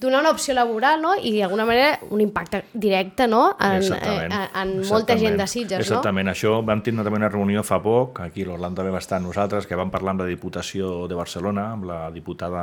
donar 0.00 0.20
una 0.20 0.30
opció 0.30 0.54
laboral 0.54 1.02
no? 1.02 1.12
i 1.14 1.34
d'alguna 1.36 1.66
manera 1.68 1.98
un 2.08 2.22
impacte 2.24 2.64
directe 2.72 3.28
no? 3.28 3.56
en, 3.60 3.74
eh, 3.74 3.76
Exactament, 3.76 4.32
en, 4.32 4.48
en 4.62 4.88
molta 4.88 5.16
gent 5.18 5.36
de 5.36 5.44
exactament. 5.44 5.50
Sitges. 5.50 5.76
No? 5.76 5.84
Exactament, 5.84 6.30
això 6.32 6.54
vam 6.64 6.80
tindre 6.82 7.04
també 7.04 7.20
una 7.20 7.28
reunió 7.28 7.62
fa 7.66 7.80
poc, 7.84 8.22
aquí 8.24 8.46
l'Orlando 8.48 8.80
també 8.80 8.94
va 8.94 9.02
estar 9.02 9.18
amb 9.20 9.28
nosaltres, 9.28 9.68
que 9.68 9.76
vam 9.76 9.92
parlar 9.92 10.14
amb 10.14 10.24
la 10.24 10.28
Diputació 10.30 11.04
de 11.10 11.18
Barcelona, 11.18 11.66
amb 11.74 11.84
la 11.90 11.98
diputada, 12.14 12.62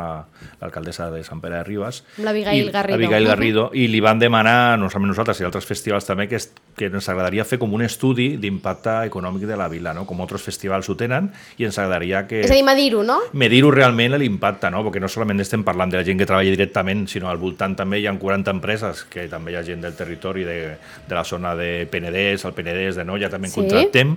l'alcaldessa 0.62 1.12
de 1.14 1.22
Sant 1.28 1.44
Pere 1.44 1.60
de 1.60 1.68
Ribes. 1.68 2.02
Amb 2.18 2.26
l'Abigail 2.26 2.72
Garrido. 2.74 2.98
Abigail. 2.98 3.28
Garrido, 3.28 3.68
i 3.78 3.86
li 3.92 4.02
van 4.02 4.18
demanar, 4.20 4.78
no 4.82 4.90
solament 4.90 5.14
nosaltres, 5.14 5.42
i 5.44 5.46
altres 5.46 5.70
festivals 5.70 6.10
també, 6.10 6.26
que, 6.32 6.42
que 6.78 6.90
ens 6.90 7.10
agradaria 7.14 7.46
fer 7.46 7.62
com 7.62 7.74
un 7.78 7.86
estudi 7.86 8.32
d'impacte 8.42 8.98
econòmic 9.12 9.46
de 9.46 9.60
la 9.60 9.70
vila, 9.70 9.94
no? 9.94 10.08
com 10.10 10.26
altres 10.26 10.42
festivals 10.48 10.90
ho 10.90 10.98
tenen, 10.98 11.30
i 11.62 11.70
ens 11.70 11.78
agradaria 11.78 12.26
que... 12.26 12.42
És 12.48 12.54
a 12.54 12.58
dir, 12.58 12.66
medir-ho, 12.66 13.06
no? 13.06 13.20
medir-ho 13.38 13.70
realment 13.74 14.18
l'impacte, 14.18 14.72
no? 14.74 14.82
perquè 14.88 15.04
no 15.04 15.12
solament 15.12 15.44
estem 15.44 15.66
parlant 15.68 15.94
de 15.94 16.00
la 16.00 16.08
gent 16.08 16.18
que 16.18 16.26
treballa 16.30 16.56
directament, 16.56 17.06
sinó 17.12 17.27
al 17.30 17.38
voltant 17.42 17.76
també 17.76 18.00
hi 18.02 18.08
ha 18.08 18.14
40 18.18 18.52
empreses, 18.56 19.06
que 19.10 19.28
també 19.32 19.52
hi 19.54 19.60
ha 19.60 19.64
gent 19.68 19.82
del 19.82 19.96
territori 19.98 20.44
de, 20.48 20.60
de 21.08 21.16
la 21.16 21.24
zona 21.24 21.56
de 21.56 21.88
Penedès, 21.92 22.46
el 22.46 22.54
Penedès, 22.58 22.96
de 22.96 23.06
Noia, 23.06 23.30
també 23.30 23.48
en 23.48 23.54
Sí. 23.54 23.62
contractem, 23.62 24.16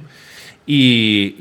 i, 0.71 0.83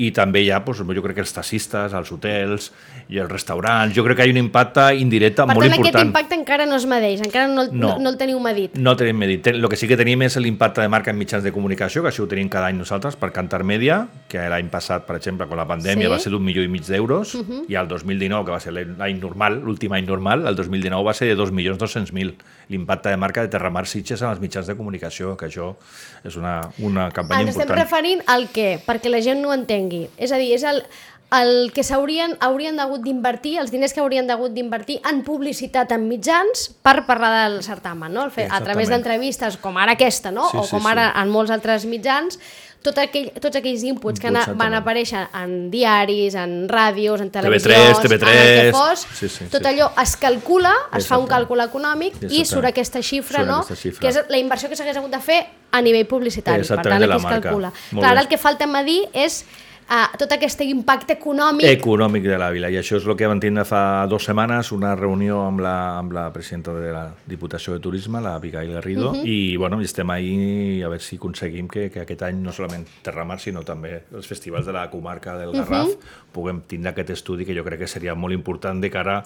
i 0.08 0.12
també 0.16 0.42
hi 0.42 0.50
ha, 0.52 0.60
doncs, 0.66 0.80
jo 0.82 1.04
crec 1.06 1.20
que 1.20 1.26
els 1.26 1.34
taxistes, 1.36 1.94
els 1.94 2.12
hotels 2.12 2.72
i 3.10 3.18
els 3.18 3.30
restaurants, 3.32 3.96
jo 3.96 4.04
crec 4.06 4.18
que 4.20 4.26
hi 4.28 4.30
ha 4.30 4.34
un 4.36 4.38
impacte 4.38 4.84
indirecte 5.02 5.42
Per 5.42 5.56
molt 5.56 5.64
tant, 5.66 5.72
aquest 5.74 5.80
important. 5.88 6.08
impacte 6.12 6.36
encara 6.38 6.66
no 6.70 6.76
es 6.78 6.86
medeix, 6.86 7.22
encara 7.26 7.48
no, 7.48 7.64
el- 7.64 7.72
no. 7.74 7.96
No. 7.98 8.10
el 8.12 8.18
teniu 8.20 8.40
medit. 8.40 8.76
No 8.78 8.96
tenim 8.96 9.18
medit. 9.18 9.48
El 9.48 9.68
que 9.68 9.76
sí 9.76 9.88
que 9.90 9.98
tenim 9.98 10.22
és 10.22 10.36
l'impacte 10.38 10.82
de 10.82 10.90
marca 10.94 11.10
en 11.10 11.18
mitjans 11.18 11.44
de 11.44 11.52
comunicació, 11.52 12.04
que 12.04 12.10
això 12.10 12.22
ho 12.24 12.28
tenim 12.28 12.50
cada 12.50 12.68
any 12.68 12.78
nosaltres 12.78 13.16
per 13.18 13.32
Cantar 13.34 13.64
Media, 13.64 14.08
que 14.30 14.38
l'any 14.50 14.70
passat, 14.70 15.08
per 15.08 15.16
exemple, 15.18 15.48
con 15.48 15.58
la 15.58 15.66
pandèmia 15.66 16.06
Sí. 16.06 16.12
va 16.12 16.20
ser 16.20 16.32
d'un 16.32 16.44
milió 16.46 16.62
i 16.62 16.68
mig 16.68 16.86
d'euros, 16.86 17.36
i 17.68 17.74
el 17.74 17.88
2019, 17.88 18.46
que 18.46 18.52
va 18.52 18.60
ser 18.60 18.74
l'any 18.74 19.20
normal, 19.20 19.60
l'últim 19.66 19.92
any 19.94 20.06
normal, 20.06 20.46
el 20.48 20.56
2019 20.56 21.04
va 21.04 21.14
ser 21.16 21.28
de 21.28 21.36
2.200.000. 21.36 22.36
L'impacte 22.70 23.10
de 23.10 23.18
marca 23.18 23.42
de 23.42 23.48
Terramar 23.48 23.88
Sitges 23.88 24.22
en 24.22 24.30
els 24.30 24.40
mitjans 24.40 24.68
de 24.68 24.76
comunicació, 24.78 25.36
que 25.36 25.48
això 25.48 25.76
és 26.24 26.36
una, 26.38 26.62
una 26.78 27.10
campanya 27.10 27.42
Ens 27.42 27.56
estem 27.58 27.64
important. 27.68 27.90
referint 27.90 28.22
al 28.28 28.50
què? 28.54 28.80
Perquè 28.86 29.10
la 29.10 29.22
gent 29.22 29.42
no 29.42 29.52
entengui. 29.52 30.08
És 30.18 30.32
a 30.32 30.38
dir, 30.38 30.54
és 30.54 30.62
el, 30.64 30.84
el 31.32 31.72
que 31.76 31.84
s'haurien 31.86 32.38
haurien 32.42 32.80
hagut 32.82 33.04
d'invertir, 33.06 33.58
els 33.62 33.70
diners 33.70 33.94
que 33.94 34.02
haurien 34.02 34.30
hagut 34.34 34.56
d'invertir 34.56 35.00
en 35.10 35.22
publicitat 35.24 35.92
en 35.94 36.08
mitjans 36.10 36.70
per 36.82 37.04
parlar 37.06 37.30
del 37.44 37.60
certamen, 37.64 38.14
no? 38.14 38.30
Fer, 38.34 38.48
a 38.50 38.62
través 38.66 38.90
d'entrevistes 38.90 39.60
com 39.62 39.78
ara 39.78 39.94
aquesta, 39.94 40.32
no? 40.34 40.48
Sí, 40.50 40.58
o 40.58 40.64
sí, 40.66 40.72
com 40.74 40.82
sí. 40.88 40.90
ara 40.96 41.12
en 41.22 41.30
molts 41.30 41.54
altres 41.54 41.86
mitjans, 41.86 42.40
tot 42.82 42.98
aquell, 42.98 43.28
tots 43.44 43.60
aquells 43.60 43.84
inputs 43.84 44.22
que 44.24 44.32
Inputs, 44.32 44.56
van 44.58 44.74
aparèixer 44.78 45.26
en 45.36 45.70
diaris, 45.70 46.34
en 46.40 46.64
ràdios, 46.72 47.22
en 47.22 47.30
televisió, 47.30 47.76
TV3, 48.00 48.24
en 48.24 48.40
el 48.40 48.72
que 48.72 48.74
fos, 48.74 49.06
Sí, 49.20 49.28
sí, 49.30 49.46
tot 49.52 49.62
sí. 49.62 49.68
allò 49.68 49.92
es 50.02 50.16
calcula, 50.18 50.74
es 50.98 51.06
fa 51.06 51.20
un 51.20 51.28
càlcul 51.28 51.62
econòmic 51.68 52.24
i 52.30 52.46
surt 52.48 52.72
aquesta 52.72 53.04
xifra, 53.04 53.44
Surt 53.44 53.52
no? 53.52 53.58
aquesta 53.62 53.76
xifra. 53.76 54.00
que 54.00 54.08
és 54.08 54.22
la 54.32 54.40
inversió 54.40 54.70
que 54.70 54.80
s'hagués 54.80 54.98
hagut 54.98 55.12
de 55.12 55.20
fer 55.20 55.42
a 55.72 55.82
nivell 55.84 56.08
publicitari. 56.08 56.64
Per 56.66 56.82
tant, 56.82 57.04
aquí 57.04 57.18
es 57.20 57.26
calcula. 57.26 57.74
Clar, 57.92 58.18
el 58.18 58.28
que 58.32 58.38
falta 58.40 58.66
medir 58.66 59.04
és 59.14 59.44
uh, 59.90 60.18
tot 60.20 60.32
aquest 60.36 60.62
impacte 60.66 61.14
econòmic 61.18 61.66
econòmic 61.70 62.24
de 62.28 62.38
la 62.42 62.50
vila 62.54 62.70
i 62.72 62.78
això 62.80 62.98
és 63.00 63.08
el 63.08 63.16
que 63.20 63.28
vam 63.30 63.40
tindre 63.42 63.66
fa 63.68 64.06
dues 64.10 64.26
setmanes 64.30 64.72
una 64.76 64.94
reunió 64.96 65.42
amb 65.48 65.64
la, 65.66 65.76
amb 66.00 66.14
la 66.16 66.28
presidenta 66.34 66.74
de 66.78 66.92
la 66.94 67.06
Diputació 67.30 67.74
de 67.74 67.80
Turisme, 67.84 68.22
la 68.22 68.36
Abigail 68.36 68.72
Garrido 68.74 69.14
i 69.24 69.56
bueno, 69.58 69.82
i 69.82 69.86
estem 69.90 70.10
ahí 70.10 70.82
a 70.84 70.88
veure 70.92 71.04
si 71.04 71.18
aconseguim 71.18 71.68
que, 71.68 71.90
que 71.92 72.04
aquest 72.06 72.24
any 72.30 72.42
no 72.44 72.54
solament 72.56 72.88
Terramar 73.04 73.40
sinó 73.40 73.64
també 73.68 74.04
els 74.14 74.28
festivals 74.28 74.66
de 74.70 74.74
la 74.76 74.88
comarca 74.90 75.38
del 75.38 75.54
Garraf 75.58 75.96
puguem 76.34 76.62
tindre 76.70 76.92
aquest 76.94 77.16
estudi 77.18 77.46
que 77.46 77.56
jo 77.58 77.64
crec 77.66 77.80
que 77.86 77.88
seria 77.92 78.16
molt 78.16 78.34
important 78.38 78.82
de 78.82 78.90
cara 78.94 79.22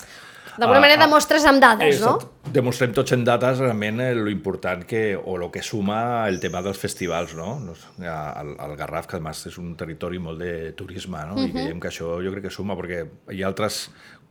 D'alguna 0.54 0.78
a- 0.78 0.82
manera 0.84 1.02
a- 1.02 1.08
demostres 1.08 1.46
amb 1.50 1.60
dades, 1.64 2.00
no? 2.04 2.18
Exacte. 2.20 2.52
Demostrem 2.54 2.92
tots 2.94 3.14
en 3.16 3.24
dates 3.26 3.58
realment 3.58 4.02
eh, 4.04 4.12
lo 4.14 4.30
important 4.30 4.84
que, 4.86 5.16
o 5.18 5.38
lo 5.40 5.48
que 5.50 5.64
suma 5.66 6.28
el 6.30 6.38
tema 6.44 6.62
dels 6.62 6.78
festivals, 6.78 7.34
no? 7.34 7.56
no 7.64 7.74
el, 7.98 8.52
el 8.60 8.76
Garraf, 8.78 9.08
que 9.08 9.16
además 9.18 9.42
és 9.50 9.58
un 9.58 9.72
territori 9.80 10.20
molt 10.22 10.44
de 10.44 10.53
turisme, 10.80 11.22
no? 11.30 11.38
I 11.42 11.52
veiem 11.54 11.80
que 11.82 11.90
això 11.92 12.18
jo 12.24 12.34
crec 12.34 12.48
que 12.48 12.54
suma, 12.54 12.78
perquè 12.80 13.04
hi 13.34 13.44
ha 13.44 13.50
altres 13.50 13.88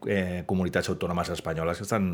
eh, 0.07 0.43
comunitats 0.49 0.91
autònomes 0.93 1.33
espanyoles 1.35 1.81
que 1.81 1.87
estan 1.87 2.09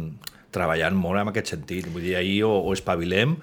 treballant 0.54 0.96
molt 0.98 1.22
en 1.22 1.32
aquest 1.32 1.54
sentit. 1.54 1.88
Vull 1.92 2.06
dir, 2.06 2.16
ahir 2.20 2.42
o, 2.48 2.52
o 2.60 2.74
espavilem 2.76 3.36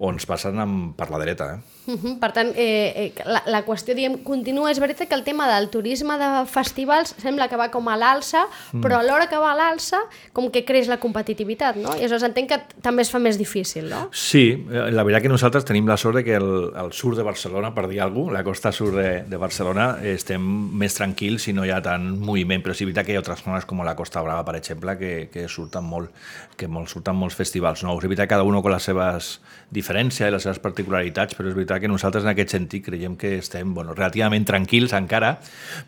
o 0.00 0.08
ens 0.08 0.24
passen 0.24 0.56
amb, 0.56 0.94
per 0.96 1.10
la 1.12 1.18
dreta. 1.20 1.46
Eh? 1.54 1.70
Uh 1.92 1.98
-huh. 1.98 2.18
Per 2.18 2.32
tant, 2.32 2.48
eh, 2.56 2.92
eh, 2.96 3.12
la, 3.26 3.42
la 3.46 3.64
qüestió, 3.66 3.94
diem, 3.94 4.22
continua. 4.24 4.70
És 4.70 4.78
veritat 4.78 5.08
que 5.08 5.14
el 5.14 5.24
tema 5.24 5.46
del 5.46 5.68
turisme 5.68 6.16
de 6.16 6.46
festivals 6.46 7.14
sembla 7.18 7.48
que 7.48 7.56
va 7.56 7.70
com 7.70 7.86
a 7.88 7.96
l'alça, 7.96 8.46
mm. 8.72 8.80
però 8.80 8.98
a 8.98 9.02
l'hora 9.02 9.28
que 9.28 9.36
va 9.36 9.52
a 9.52 9.56
l'alça, 9.56 9.98
com 10.32 10.50
que 10.50 10.64
creix 10.64 10.88
la 10.88 10.96
competitivitat, 10.96 11.76
no? 11.76 11.90
I 11.90 11.98
aleshores 11.98 12.22
entenc 12.22 12.48
que 12.48 12.60
també 12.80 13.02
es 13.02 13.10
fa 13.10 13.18
més 13.18 13.36
difícil, 13.36 13.90
no? 13.90 14.08
Sí, 14.12 14.66
eh, 14.70 14.90
la 14.90 15.02
veritat 15.02 15.22
que 15.22 15.28
nosaltres 15.28 15.64
tenim 15.64 15.86
la 15.86 15.98
sort 15.98 16.16
de 16.16 16.24
que 16.24 16.34
el, 16.34 16.72
el 16.74 16.92
sud 16.92 17.16
de 17.16 17.22
Barcelona, 17.22 17.74
per 17.74 17.86
dir 17.86 18.00
alguna 18.00 18.30
cosa, 18.30 18.38
la 18.38 18.44
costa 18.44 18.72
sud 18.72 18.96
de, 18.96 19.24
de 19.24 19.36
Barcelona, 19.36 19.98
estem 20.02 20.40
més 20.78 20.94
tranquils 20.94 21.48
i 21.48 21.52
no 21.52 21.64
hi 21.64 21.70
ha 21.70 21.82
tant 21.82 22.18
moviment, 22.18 22.62
però 22.62 22.74
sí 22.74 22.84
veritat 22.84 23.04
que 23.04 23.12
hi 23.12 23.16
ha 23.16 23.18
altres 23.18 23.42
zones 23.44 23.66
com 23.66 23.84
la 23.84 23.94
Costa 23.96 24.22
Brava, 24.22 24.44
per 24.44 24.56
exemple, 24.56 24.96
que, 24.96 25.28
que 25.30 25.48
surten 25.48 25.84
molt, 25.84 26.10
que 26.56 26.68
molt, 26.68 26.88
surten 26.88 27.14
molts 27.14 27.34
festivals 27.34 27.82
nous. 27.82 27.98
És 28.02 28.08
veritat 28.08 28.28
que 28.28 28.34
cada 28.34 28.44
un 28.44 28.62
con 28.62 28.72
les 28.72 28.82
seves 28.82 29.40
diferències 29.70 29.89
i 29.90 30.30
les 30.30 30.42
seves 30.42 30.60
particularitats, 30.62 31.34
però 31.34 31.48
és 31.50 31.54
veritat 31.56 31.80
que 31.82 31.88
nosaltres 31.88 32.24
en 32.24 32.30
aquest 32.30 32.54
sentit 32.54 32.84
creiem 32.84 33.16
que 33.18 33.36
estem 33.38 33.74
bueno, 33.74 33.94
relativament 33.94 34.44
tranquils 34.46 34.92
encara, 34.96 35.38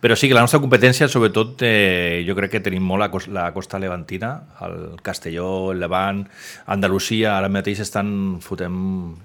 però 0.01 0.17
sí 0.17 0.29
que 0.29 0.35
la 0.35 0.43
nostra 0.43 0.61
competència, 0.61 1.09
sobretot, 1.09 1.63
eh, 1.63 2.23
jo 2.27 2.35
crec 2.35 2.57
que 2.57 2.61
tenim 2.61 2.83
molt 2.83 3.01
la, 3.01 3.11
costa, 3.11 3.33
la 3.33 3.47
costa 3.55 3.79
levantina, 3.79 4.33
el 4.67 4.99
Castelló, 5.03 5.73
el 5.73 5.81
Levant, 5.81 6.25
Andalusia, 6.67 7.37
ara 7.37 7.51
mateix 7.53 7.83
estan 7.85 8.41
fotent 8.43 8.75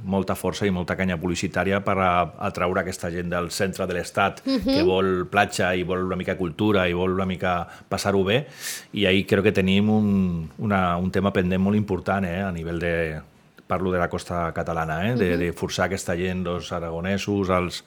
molta 0.06 0.36
força 0.36 0.68
i 0.68 0.74
molta 0.74 0.96
canya 0.96 1.18
publicitària 1.18 1.82
per 1.86 1.98
a, 1.98 2.12
atraure 2.50 2.84
aquesta 2.84 3.12
gent 3.14 3.32
del 3.34 3.50
centre 3.52 3.88
de 3.88 3.98
l'estat 3.98 4.42
uh 4.46 4.58
-huh. 4.58 4.76
que 4.76 4.84
vol 4.84 5.28
platja 5.30 5.74
i 5.76 5.84
vol 5.84 6.06
una 6.06 6.16
mica 6.16 6.38
cultura 6.38 6.88
i 6.88 6.94
vol 6.94 7.14
una 7.14 7.26
mica 7.26 7.68
passar-ho 7.90 8.24
bé, 8.24 8.48
i 8.94 9.06
ahir 9.06 9.26
crec 9.26 9.44
que 9.44 9.52
tenim 9.52 9.90
un, 9.90 10.50
una, 10.58 10.98
un 10.98 11.12
tema 11.12 11.32
pendent 11.32 11.62
molt 11.62 11.78
important 11.78 12.26
eh, 12.26 12.42
a 12.42 12.52
nivell 12.52 12.80
de, 12.80 13.22
parlo 13.68 13.92
de 13.92 14.00
la 14.00 14.10
costa 14.10 14.48
catalana, 14.56 15.02
eh? 15.10 15.16
de, 15.20 15.36
de 15.38 15.52
forçar 15.54 15.86
aquesta 15.88 16.16
gent, 16.18 16.46
els 16.48 16.72
aragonesos, 16.72 17.52
els, 17.52 17.84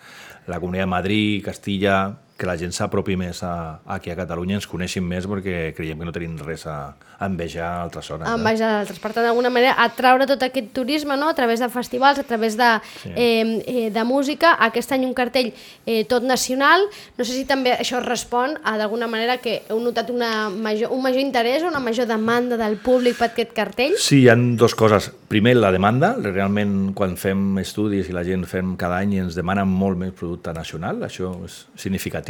la 0.47 0.61
Comunitat 0.61 0.87
de 0.87 0.93
Madrid, 0.95 1.45
Castilla, 1.45 2.01
que 2.41 2.49
la 2.49 2.57
gent 2.57 2.73
s'apropi 2.73 3.19
més 3.21 3.43
a, 3.45 3.81
aquí 3.93 4.11
a 4.11 4.17
Catalunya, 4.17 4.57
ens 4.57 4.67
coneixin 4.71 5.05
més 5.05 5.29
perquè 5.29 5.75
creiem 5.77 6.01
que 6.01 6.09
no 6.09 6.15
tenim 6.15 6.39
res 6.41 6.65
a, 6.65 6.95
a 7.21 7.29
envejar 7.29 7.67
a 7.69 7.83
altres 7.85 8.09
zones. 8.09 8.25
A 8.29 8.39
envejar 8.39 8.71
a 8.71 8.79
altres. 8.81 9.01
Per 9.03 9.11
tant, 9.13 9.27
d'alguna 9.29 9.51
manera, 9.53 9.75
atraure 9.85 10.25
tot 10.31 10.41
aquest 10.47 10.71
turisme 10.77 11.19
no? 11.21 11.29
a 11.29 11.37
través 11.37 11.61
de 11.61 11.69
festivals, 11.69 12.19
a 12.23 12.25
través 12.25 12.57
de, 12.57 12.71
sí. 13.03 13.13
eh, 13.13 13.61
eh, 13.67 13.91
de 13.93 14.05
música. 14.09 14.55
Aquest 14.71 14.95
any 14.97 15.05
un 15.05 15.13
cartell 15.17 15.53
eh, 15.85 16.07
tot 16.09 16.25
nacional. 16.25 16.87
No 17.19 17.27
sé 17.29 17.37
si 17.37 17.45
també 17.45 17.75
això 17.77 18.01
respon 18.01 18.57
a 18.65 18.79
d'alguna 18.81 19.11
manera 19.11 19.37
que 19.45 19.61
heu 19.69 19.83
notat 19.85 20.09
una 20.15 20.49
major, 20.49 20.95
un 20.97 21.05
major 21.05 21.21
interès 21.21 21.67
o 21.67 21.69
una 21.69 21.83
major 21.85 22.09
demanda 22.09 22.57
del 22.57 22.79
públic 22.81 23.21
per 23.21 23.35
aquest 23.35 23.53
cartell? 23.57 23.99
Sí, 24.01 24.23
hi 24.25 24.31
ha 24.33 24.39
dues 24.39 24.75
coses. 24.79 25.11
Primer, 25.29 25.59
la 25.61 25.75
demanda. 25.77 26.15
Realment, 26.25 26.95
quan 26.97 27.19
fem 27.21 27.61
estudis 27.61 28.09
i 28.09 28.17
la 28.17 28.25
gent 28.25 28.49
fem 28.49 28.73
cada 28.81 29.03
any 29.05 29.19
ens 29.21 29.37
demanen 29.37 29.69
molt 29.69 30.01
més 30.01 30.17
producte 30.17 30.57
nacional. 30.57 31.05
Això 31.05 31.35
és 31.45 31.67
significatiu 31.77 32.30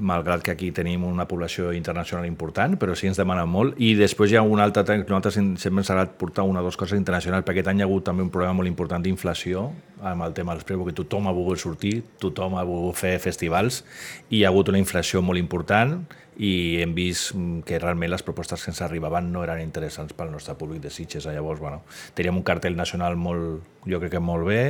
malgrat 0.00 0.42
que 0.42 0.52
aquí 0.52 0.70
tenim 0.72 1.02
una 1.04 1.26
població 1.28 1.72
internacional 1.74 2.26
important, 2.26 2.76
però 2.78 2.94
sí 2.96 3.08
ens 3.10 3.18
demanen 3.18 3.48
molt. 3.50 3.74
I 3.82 3.92
després 3.98 4.32
hi 4.32 4.38
ha 4.38 4.44
un 4.46 4.62
altre, 4.62 4.84
nosaltres 5.02 5.34
sempre 5.34 5.82
ens 5.82 5.90
ha 5.90 5.96
agradat 5.96 6.16
portar 6.20 6.46
una 6.48 6.62
o 6.62 6.66
dues 6.66 6.78
coses 6.80 6.98
internacionals, 6.98 7.44
perquè 7.44 7.60
aquest 7.60 7.72
any 7.72 7.82
hi 7.82 7.86
ha 7.86 7.88
hagut 7.90 8.06
també 8.06 8.24
un 8.24 8.30
problema 8.30 8.54
molt 8.60 8.70
important 8.70 9.02
d'inflació 9.02 9.68
amb 10.00 10.24
el 10.24 10.36
tema 10.36 10.54
dels 10.54 10.64
preus, 10.64 10.80
perquè 10.84 10.96
tothom 11.02 11.28
ha 11.28 11.36
volgut 11.36 11.60
sortir, 11.60 12.00
tothom 12.22 12.56
ha 12.56 12.64
volgut 12.64 13.02
fer 13.02 13.16
festivals, 13.20 13.82
i 14.30 14.40
hi 14.40 14.44
ha 14.44 14.52
hagut 14.52 14.70
una 14.72 14.80
inflació 14.80 15.22
molt 15.26 15.42
important 15.42 16.00
i 16.40 16.80
hem 16.80 16.94
vist 16.96 17.34
que 17.68 17.78
realment 17.78 18.08
les 18.14 18.22
propostes 18.24 18.62
que 18.64 18.70
ens 18.72 18.80
arribaven 18.80 19.28
no 19.32 19.42
eren 19.44 19.60
interessants 19.60 20.14
pel 20.16 20.30
nostre 20.32 20.54
públic 20.56 20.80
de 20.80 20.88
Sitges. 20.88 21.26
Llavors, 21.28 21.60
bueno, 21.60 21.82
teníem 22.16 22.38
un 22.40 22.46
cartell 22.46 22.78
nacional 22.78 23.18
molt, 23.20 23.66
jo 23.84 24.00
crec 24.00 24.14
que 24.14 24.24
molt 24.24 24.48
bé, 24.48 24.62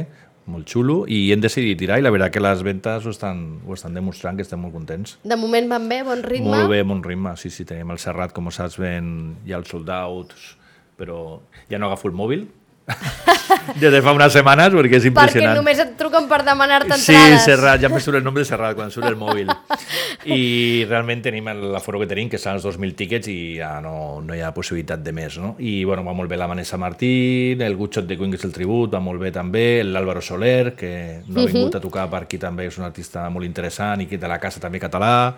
molt 0.50 0.70
xulo, 0.70 1.02
i 1.10 1.30
hem 1.34 1.42
decidit 1.42 1.78
tirar, 1.78 1.98
i 2.00 2.04
la 2.04 2.12
veritat 2.14 2.34
que 2.34 2.42
les 2.42 2.62
ventes 2.66 3.06
ho 3.06 3.12
estan, 3.12 3.42
ho 3.66 3.76
estan 3.76 3.94
demostrant, 3.94 4.38
que 4.38 4.46
estem 4.46 4.60
molt 4.62 4.74
contents. 4.74 5.18
De 5.24 5.36
moment 5.38 5.68
van 5.70 5.88
bé, 5.90 6.00
bon 6.06 6.24
ritme? 6.24 6.54
Molt 6.54 6.70
bé, 6.72 6.80
bon 6.86 7.02
ritme, 7.04 7.36
sí, 7.40 7.52
sí, 7.54 7.66
tenim 7.68 7.92
el 7.94 8.00
Serrat, 8.02 8.32
com 8.36 8.50
saps, 8.50 8.78
ben, 8.80 9.36
ha 9.46 9.60
els 9.60 9.70
sold 9.70 9.92
outs, 9.94 10.54
però 11.00 11.40
ja 11.70 11.78
no 11.78 11.90
agafo 11.90 12.10
el 12.10 12.16
mòbil, 12.16 12.48
des 13.76 13.92
de 13.92 14.00
fa 14.02 14.12
unes 14.16 14.32
setmanes, 14.32 14.72
perquè 14.74 14.98
és 14.98 15.06
impressionant. 15.10 15.50
Perquè 15.50 15.60
només 15.60 15.78
et 15.82 15.92
truquen 15.98 16.26
per 16.30 16.40
demanar-te 16.46 16.94
entrades. 16.96 17.04
Sí, 17.06 17.44
Serrat, 17.44 17.80
ja 17.82 17.90
me 17.92 18.00
surt 18.00 18.18
el 18.20 18.24
nom 18.24 18.34
de 18.34 18.44
Serrat 18.44 18.76
quan 18.78 18.90
surt 18.90 19.08
el 19.10 19.16
mòbil. 19.20 19.50
I 20.36 20.84
realment 20.88 21.22
tenim 21.24 21.48
l'aforo 21.72 22.00
que 22.02 22.08
tenim, 22.10 22.28
que 22.32 22.40
són 22.40 22.58
els 22.58 22.66
2.000 22.66 22.96
tíquets 22.98 23.30
i 23.32 23.38
ja 23.58 23.72
no, 23.84 24.20
no 24.24 24.36
hi 24.36 24.42
ha 24.44 24.52
possibilitat 24.56 25.02
de 25.04 25.14
més. 25.16 25.38
No? 25.40 25.54
I 25.58 25.84
bueno, 25.84 26.04
va 26.06 26.14
molt 26.16 26.30
bé 26.30 26.38
la 26.40 26.48
Vanessa 26.50 26.78
Martín, 26.80 27.62
el 27.62 27.76
Good 27.76 27.98
Shot 27.98 28.10
de 28.10 28.18
Queen, 28.18 28.34
que 28.34 28.40
és 28.40 28.46
el 28.48 28.54
tribut, 28.56 28.92
va 28.92 29.02
molt 29.04 29.22
bé 29.22 29.32
també, 29.34 29.82
l'Àlvaro 29.86 30.22
Soler, 30.24 30.74
que 30.78 30.92
no 31.26 31.40
ha 31.40 31.46
vingut 31.46 31.68
uh 31.68 31.70
-huh. 31.70 31.76
a 31.76 31.80
tocar 31.80 32.08
per 32.10 32.22
aquí 32.24 32.38
també, 32.38 32.66
és 32.66 32.78
un 32.78 32.84
artista 32.84 33.28
molt 33.30 33.46
interessant 33.46 34.00
i 34.02 34.06
que 34.06 34.18
de 34.18 34.28
la 34.28 34.38
casa 34.38 34.60
també 34.60 34.80
català. 34.80 35.34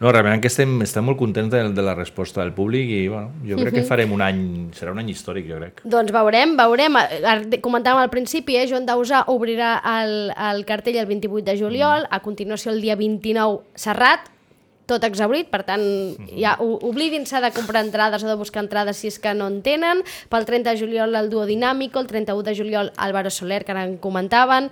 No, 0.00 0.10
realment 0.10 0.40
que 0.40 0.48
estem, 0.48 0.80
estem 0.80 1.04
molt 1.04 1.18
contents 1.18 1.50
de, 1.52 1.58
de 1.76 1.82
la 1.82 1.94
resposta 1.94 2.40
del 2.40 2.52
públic 2.52 2.88
i 2.88 3.08
bueno, 3.08 3.32
jo 3.44 3.56
crec 3.56 3.66
uh 3.66 3.72
-huh. 3.72 3.82
que 3.82 3.82
farem 3.82 4.12
un 4.12 4.22
any, 4.22 4.70
serà 4.72 4.92
un 4.92 4.98
any 4.98 5.10
històric, 5.10 5.46
jo 5.46 5.56
crec. 5.56 5.82
Doncs 5.84 6.10
veurem, 6.10 6.56
veurem. 6.56 6.96
Comentàvem 7.70 8.02
al 8.02 8.10
principi, 8.10 8.56
eh, 8.58 8.66
Joan 8.66 8.88
Dausà 8.88 9.22
obrirà 9.30 9.76
el, 10.02 10.32
el 10.34 10.66
cartell 10.66 10.98
el 10.98 11.06
28 11.06 11.46
de 11.46 11.56
juliol, 11.60 12.08
a 12.10 12.18
continuació 12.24 12.74
el 12.74 12.82
dia 12.82 12.96
29 12.98 13.62
Serrat, 13.78 14.26
tot 14.90 15.04
exaurit, 15.06 15.46
per 15.52 15.62
tant, 15.68 15.84
ja 16.34 16.56
oblidin-se 16.58 17.38
de 17.44 17.52
comprar 17.54 17.84
entrades 17.84 18.24
o 18.26 18.28
de 18.28 18.34
buscar 18.38 18.64
entrades 18.64 18.98
si 18.98 19.10
és 19.10 19.20
que 19.22 19.32
no 19.38 19.46
en 19.46 19.60
tenen. 19.62 20.02
Pel 20.32 20.46
30 20.48 20.74
de 20.74 20.80
juliol 20.80 21.14
el 21.14 21.30
duo 21.30 21.44
dinàmico, 21.46 22.02
el 22.02 22.08
31 22.10 22.42
de 22.48 22.56
juliol 22.58 22.90
Álvaro 22.96 23.30
Soler, 23.30 23.62
que 23.64 23.70
ara 23.70 23.84
en 23.86 23.98
comentaven, 24.02 24.70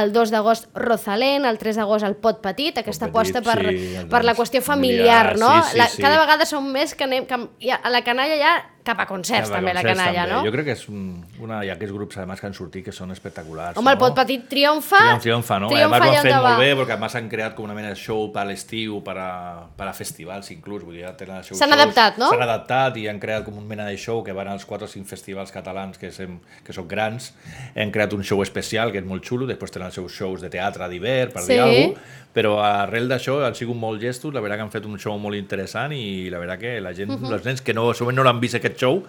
el 0.00 0.10
2 0.16 0.34
d'agost 0.34 0.66
Rosalén, 0.74 1.46
el 1.46 1.62
3 1.62 1.78
d'agost 1.78 2.08
el 2.08 2.18
Pot 2.18 2.42
Petit, 2.42 2.82
aquesta 2.82 3.12
Pot 3.12 3.30
Petit, 3.30 3.38
aposta 3.38 3.46
per, 3.46 3.70
sí, 3.70 4.04
per 4.10 4.24
la 4.26 4.34
qüestió 4.34 4.62
familiar, 4.62 5.36
familiar 5.36 5.38
no? 5.38 5.54
Sí, 5.62 5.70
sí, 5.70 5.78
la, 5.78 5.88
sí. 5.94 6.02
Cada 6.02 6.18
vegada 6.18 6.50
som 6.50 6.66
més 6.66 6.96
que 6.98 7.06
anem... 7.06 7.30
Que, 7.30 7.38
ja, 7.62 7.78
a 7.78 7.94
la 7.94 8.02
canalla 8.02 8.42
ja 8.42 8.54
cap 8.84 9.00
a 9.02 9.06
concerts, 9.06 9.50
també, 9.52 9.74
la 9.76 9.82
canalla, 9.84 10.24
també. 10.24 10.34
no? 10.34 10.40
Jo 10.46 10.52
crec 10.54 10.68
que 10.70 10.74
és 10.76 10.84
un, 10.88 11.02
una, 11.44 11.60
hi 11.64 11.70
ha 11.70 11.74
aquests 11.76 11.92
grups, 11.94 12.16
además, 12.16 12.40
que 12.40 12.48
han 12.48 12.56
sortit 12.56 12.84
que 12.86 12.94
són 12.96 13.12
espectaculars. 13.14 13.76
Home, 13.76 13.90
no? 13.90 13.92
el 13.92 14.00
Pot 14.00 14.16
Petit 14.16 14.46
triomfa. 14.48 15.02
Triomfa, 15.04 15.24
triomfa 15.26 15.58
no? 15.60 15.68
Triomfa 15.72 15.98
además, 15.98 16.08
ho 16.08 16.20
han 16.20 16.28
fet 16.28 16.36
molt 16.46 16.62
bé, 16.62 16.70
perquè 16.78 16.96
además 16.96 17.16
han 17.20 17.28
creat 17.32 17.56
com 17.58 17.68
una 17.68 17.76
mena 17.76 17.92
de 17.92 17.98
show 18.00 18.30
per 18.32 18.46
l'estiu, 18.48 19.00
per, 19.06 19.16
a, 19.20 19.30
per 19.76 19.90
a 19.90 19.92
festivals, 19.96 20.48
inclús. 20.54 20.86
Vull 20.86 20.96
dir, 20.96 21.04
ja 21.04 21.12
tenen 21.18 21.44
shows. 21.44 21.60
S'han 21.60 21.76
adaptat, 21.76 22.16
no? 22.22 22.30
S'han 22.32 22.46
adaptat 22.46 22.96
i 23.02 23.06
han 23.12 23.20
creat 23.22 23.44
com 23.46 23.60
una 23.60 23.68
mena 23.68 23.88
de 23.90 23.98
show 24.00 24.24
que 24.24 24.36
van 24.36 24.48
als 24.54 24.64
4 24.68 24.88
o 24.88 24.94
5 24.94 25.10
festivals 25.10 25.52
catalans 25.52 26.00
que, 26.00 26.12
sem, 26.14 26.38
que 26.64 26.76
són 26.76 26.88
grans. 26.88 27.34
Han 27.76 27.92
creat 27.92 28.16
un 28.16 28.24
show 28.24 28.40
especial 28.46 28.94
que 28.94 29.04
és 29.04 29.06
molt 29.06 29.26
xulo, 29.26 29.48
després 29.50 29.76
tenen 29.76 29.90
els 29.90 30.00
seus 30.00 30.16
shows 30.16 30.40
de 30.40 30.52
teatre 30.52 30.88
d'hivern, 30.88 31.36
per 31.36 31.44
sí. 31.44 31.52
dir 31.52 31.60
alguna 31.60 31.94
cosa, 31.94 32.18
però 32.30 32.60
arrel 32.62 33.08
d'això 33.10 33.40
han 33.42 33.56
sigut 33.58 33.74
molt 33.78 33.98
gestos, 34.02 34.32
la 34.34 34.42
veritat 34.42 34.60
que 34.60 34.66
han 34.68 34.72
fet 34.72 34.84
un 34.86 34.98
show 35.02 35.16
molt 35.18 35.34
interessant 35.34 35.90
i 35.96 36.30
la 36.30 36.38
veritat 36.38 36.60
que 36.60 36.74
la 36.80 36.92
gent, 36.94 37.10
uh 37.10 37.18
-huh. 37.18 37.32
els 37.34 37.44
nens 37.44 37.60
que 37.60 37.74
no, 37.74 37.90
no 37.90 38.22
l'han 38.22 38.40
vist 38.40 38.54
aquest 38.80 38.86
show, 38.86 39.02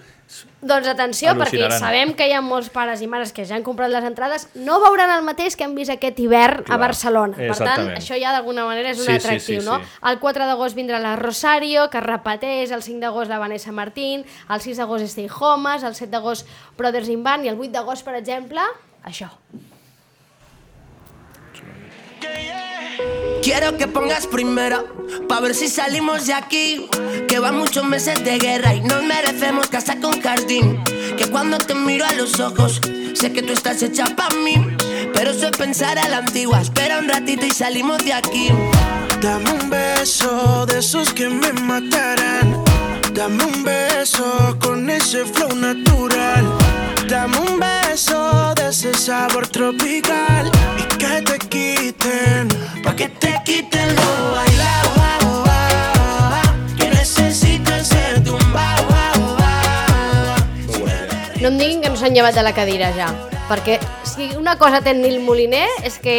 doncs 0.61 0.87
atenció, 0.87 1.33
perquè 1.35 1.67
sabem 1.75 2.13
que 2.15 2.27
hi 2.29 2.33
ha 2.35 2.41
molts 2.45 2.69
pares 2.71 3.01
i 3.03 3.07
mares 3.09 3.33
que 3.35 3.43
ja 3.47 3.57
han 3.57 3.65
comprat 3.65 3.91
les 3.91 4.05
entrades, 4.07 4.45
no 4.55 4.77
veuran 4.83 5.11
el 5.11 5.25
mateix 5.27 5.57
que 5.59 5.65
han 5.65 5.73
vist 5.75 5.91
aquest 5.91 6.19
hivern 6.23 6.63
Clar, 6.63 6.77
a 6.77 6.79
Barcelona. 6.79 7.35
Per 7.39 7.57
tant, 7.57 7.89
això 7.97 8.15
ja 8.19 8.31
d'alguna 8.35 8.63
manera 8.69 8.93
és 8.93 9.01
un 9.01 9.09
sí, 9.09 9.17
atractiu, 9.17 9.59
sí, 9.59 9.59
sí, 9.59 9.67
no? 9.67 9.79
Sí. 9.81 9.97
El 10.11 10.21
4 10.21 10.47
d'agost 10.47 10.77
vindrà 10.77 11.01
la 11.03 11.17
Rosario, 11.19 11.89
que 11.91 12.03
repeteix, 12.05 12.71
el 12.71 12.85
5 12.85 13.03
d'agost 13.03 13.33
la 13.33 13.41
Vanessa 13.41 13.75
Martín, 13.75 14.23
el 14.47 14.63
6 14.63 14.79
d'agost 14.79 15.11
Stay 15.11 15.27
Homes, 15.27 15.83
el 15.83 15.97
7 15.97 16.11
d'agost 16.13 16.47
Brothers 16.77 17.11
in 17.11 17.25
Band 17.27 17.49
i 17.49 17.51
el 17.51 17.59
8 17.59 17.73
d'agost, 17.75 18.07
per 18.07 18.15
exemple, 18.21 18.63
això. 19.03 19.33
Quiero 23.43 23.77
que 23.77 23.87
pongas 23.87 24.27
primero, 24.27 24.85
pa' 25.27 25.39
ver 25.39 25.55
si 25.55 25.67
salimos 25.67 26.27
de 26.27 26.33
aquí. 26.33 26.87
Que 27.27 27.39
van 27.39 27.57
muchos 27.57 27.83
meses 27.85 28.23
de 28.23 28.37
guerra 28.37 28.75
y 28.75 28.81
nos 28.81 29.03
merecemos 29.03 29.67
casa 29.67 29.99
con 29.99 30.21
jardín. 30.21 30.83
Que 31.17 31.27
cuando 31.27 31.57
te 31.57 31.73
miro 31.73 32.05
a 32.05 32.13
los 32.13 32.39
ojos, 32.39 32.79
sé 33.13 33.33
que 33.33 33.41
tú 33.41 33.53
estás 33.53 33.81
hecha 33.81 34.05
pa' 34.15 34.29
mí. 34.43 34.55
Pero 35.13 35.31
eso 35.31 35.47
es 35.47 35.57
pensar 35.57 35.97
a 35.97 36.07
la 36.07 36.17
antigua, 36.17 36.61
espera 36.61 36.99
un 36.99 37.09
ratito 37.09 37.45
y 37.45 37.51
salimos 37.51 38.03
de 38.05 38.13
aquí. 38.13 38.49
Dame 39.21 39.51
un 39.51 39.69
beso 39.69 40.65
de 40.65 40.79
esos 40.79 41.13
que 41.13 41.29
me 41.29 41.51
matarán. 41.53 42.63
Dame 43.13 43.43
un 43.43 43.63
beso 43.63 44.57
con 44.59 44.89
ese 44.89 45.25
flow 45.25 45.55
natural. 45.55 46.60
Dame 47.11 47.37
un 47.39 47.59
beso 47.59 48.53
de 48.55 48.69
ese 48.69 48.93
sabor 48.93 49.45
tropical 49.45 50.49
y 50.77 50.97
que 50.97 51.21
te 51.21 51.39
quiten, 51.39 52.47
pa' 52.81 52.95
que 52.95 53.09
te 53.09 53.35
quiten 53.43 53.93
lo 53.97 54.31
bailado. 54.31 54.91
No 61.41 61.47
em 61.47 61.57
diguin 61.57 61.81
que 61.81 61.89
no 61.89 61.97
s'han 61.97 62.13
llevat 62.13 62.35
de 62.37 62.43
la 62.45 62.51
cadira 62.53 62.91
ja, 62.93 63.07
perquè 63.49 63.79
si 64.05 64.27
una 64.37 64.53
cosa 64.61 64.77
té 64.85 64.91
Nil 64.93 65.17
Moliner 65.25 65.65
és 65.81 65.95
que 65.97 66.13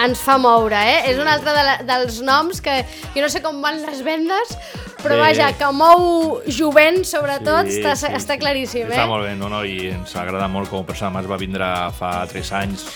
ens 0.00 0.22
fa 0.24 0.38
moure, 0.40 0.78
eh? 0.80 1.10
És 1.10 1.20
un 1.20 1.28
altre 1.28 1.52
de 1.52 1.64
la, 1.66 1.74
dels 1.84 2.22
noms 2.24 2.62
que 2.64 2.78
jo 3.12 3.20
no 3.20 3.28
sé 3.28 3.42
com 3.44 3.60
van 3.60 3.82
les 3.84 4.00
vendes, 4.00 4.56
Però 5.02 5.16
de- 5.16 5.20
vaja, 5.20 5.52
que 5.58 5.70
mou 5.74 6.40
jovent, 6.46 7.02
sobretot, 7.04 7.66
Sí, 7.66 7.80
està, 7.80 7.96
sí, 7.96 8.06
està 8.06 8.34
sí. 8.36 8.38
claríssim, 8.38 8.86
Està 8.88 9.04
eh? 9.04 9.06
molt 9.10 9.24
bé, 9.26 9.34
no, 9.36 9.48
no, 9.48 9.64
i 9.64 9.88
ens 9.90 10.14
agrada 10.16 10.48
molt 10.48 10.70
com 10.70 10.80
a 10.84 10.86
persona. 10.86 11.10
Més 11.18 11.28
va 11.30 11.36
vindre 11.36 11.66
fa 11.98 12.26
3 12.30 12.52
anys 12.52 12.86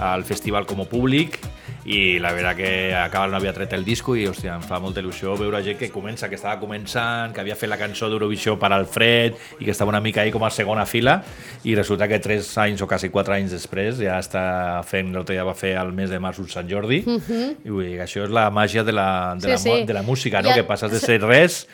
al 0.00 0.24
festival 0.24 0.66
com 0.66 0.80
a 0.80 0.84
públic 0.84 1.38
i 1.84 2.18
la 2.22 2.30
veritat 2.32 2.56
que 2.56 2.94
acaba 2.94 3.26
no 3.26 3.36
havia 3.36 3.52
tret 3.52 3.72
el 3.74 3.84
disco 3.84 4.14
i 4.14 4.26
hòstia, 4.30 4.54
em 4.54 4.62
fa 4.62 4.78
molta 4.78 5.00
il·lusió 5.02 5.32
veure 5.38 5.62
gent 5.66 5.78
que 5.80 5.88
comença, 5.90 6.28
que 6.30 6.36
estava 6.38 6.60
començant, 6.60 7.32
que 7.34 7.40
havia 7.42 7.56
fet 7.58 7.68
la 7.72 7.78
cançó 7.80 8.06
d'Eurovisió 8.08 8.54
per 8.58 8.70
Alfred 8.72 9.34
i 9.58 9.64
que 9.64 9.72
estava 9.74 9.90
una 9.90 10.00
mica 10.00 10.20
ahí 10.22 10.30
com 10.30 10.44
a 10.46 10.50
segona 10.54 10.86
fila 10.86 11.16
i 11.64 11.74
resulta 11.74 12.06
que 12.06 12.20
3 12.22 12.52
anys 12.62 12.82
o 12.82 12.86
quasi 12.86 13.08
4 13.10 13.34
anys 13.34 13.50
després 13.58 13.98
ja 13.98 14.20
està 14.22 14.82
fent, 14.86 15.10
l'altre 15.12 15.34
dia 15.34 15.44
va 15.44 15.54
fer 15.58 15.74
el 15.80 15.90
mes 15.92 16.10
de 16.10 16.20
març 16.22 16.38
un 16.38 16.48
Sant 16.48 16.70
Jordi 16.70 17.02
i 17.02 17.68
vull 17.70 17.84
dir 17.88 17.98
això 18.04 18.22
és 18.28 18.30
la 18.30 18.48
màgia 18.50 18.84
de 18.84 18.92
la, 18.92 19.34
de 19.34 19.48
Mhm. 19.48 19.58
Sí, 19.58 19.68
la, 19.70 19.76
sí. 19.80 19.84
de 19.84 19.92
la 19.94 20.02
música, 20.02 20.42
no? 20.42 20.48
el- 20.50 20.54
que 20.54 20.64
passes 20.64 20.90
de 20.92 21.00
ser 21.00 21.20
res 21.20 21.66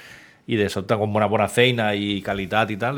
i 0.47 0.57
de 0.57 0.71
sobte 0.71 0.97
com 0.97 1.15
una 1.15 1.27
bona 1.29 1.49
feina 1.49 1.95
i 1.95 2.23
qualitat 2.25 2.71
i 2.71 2.77
tal, 2.81 2.97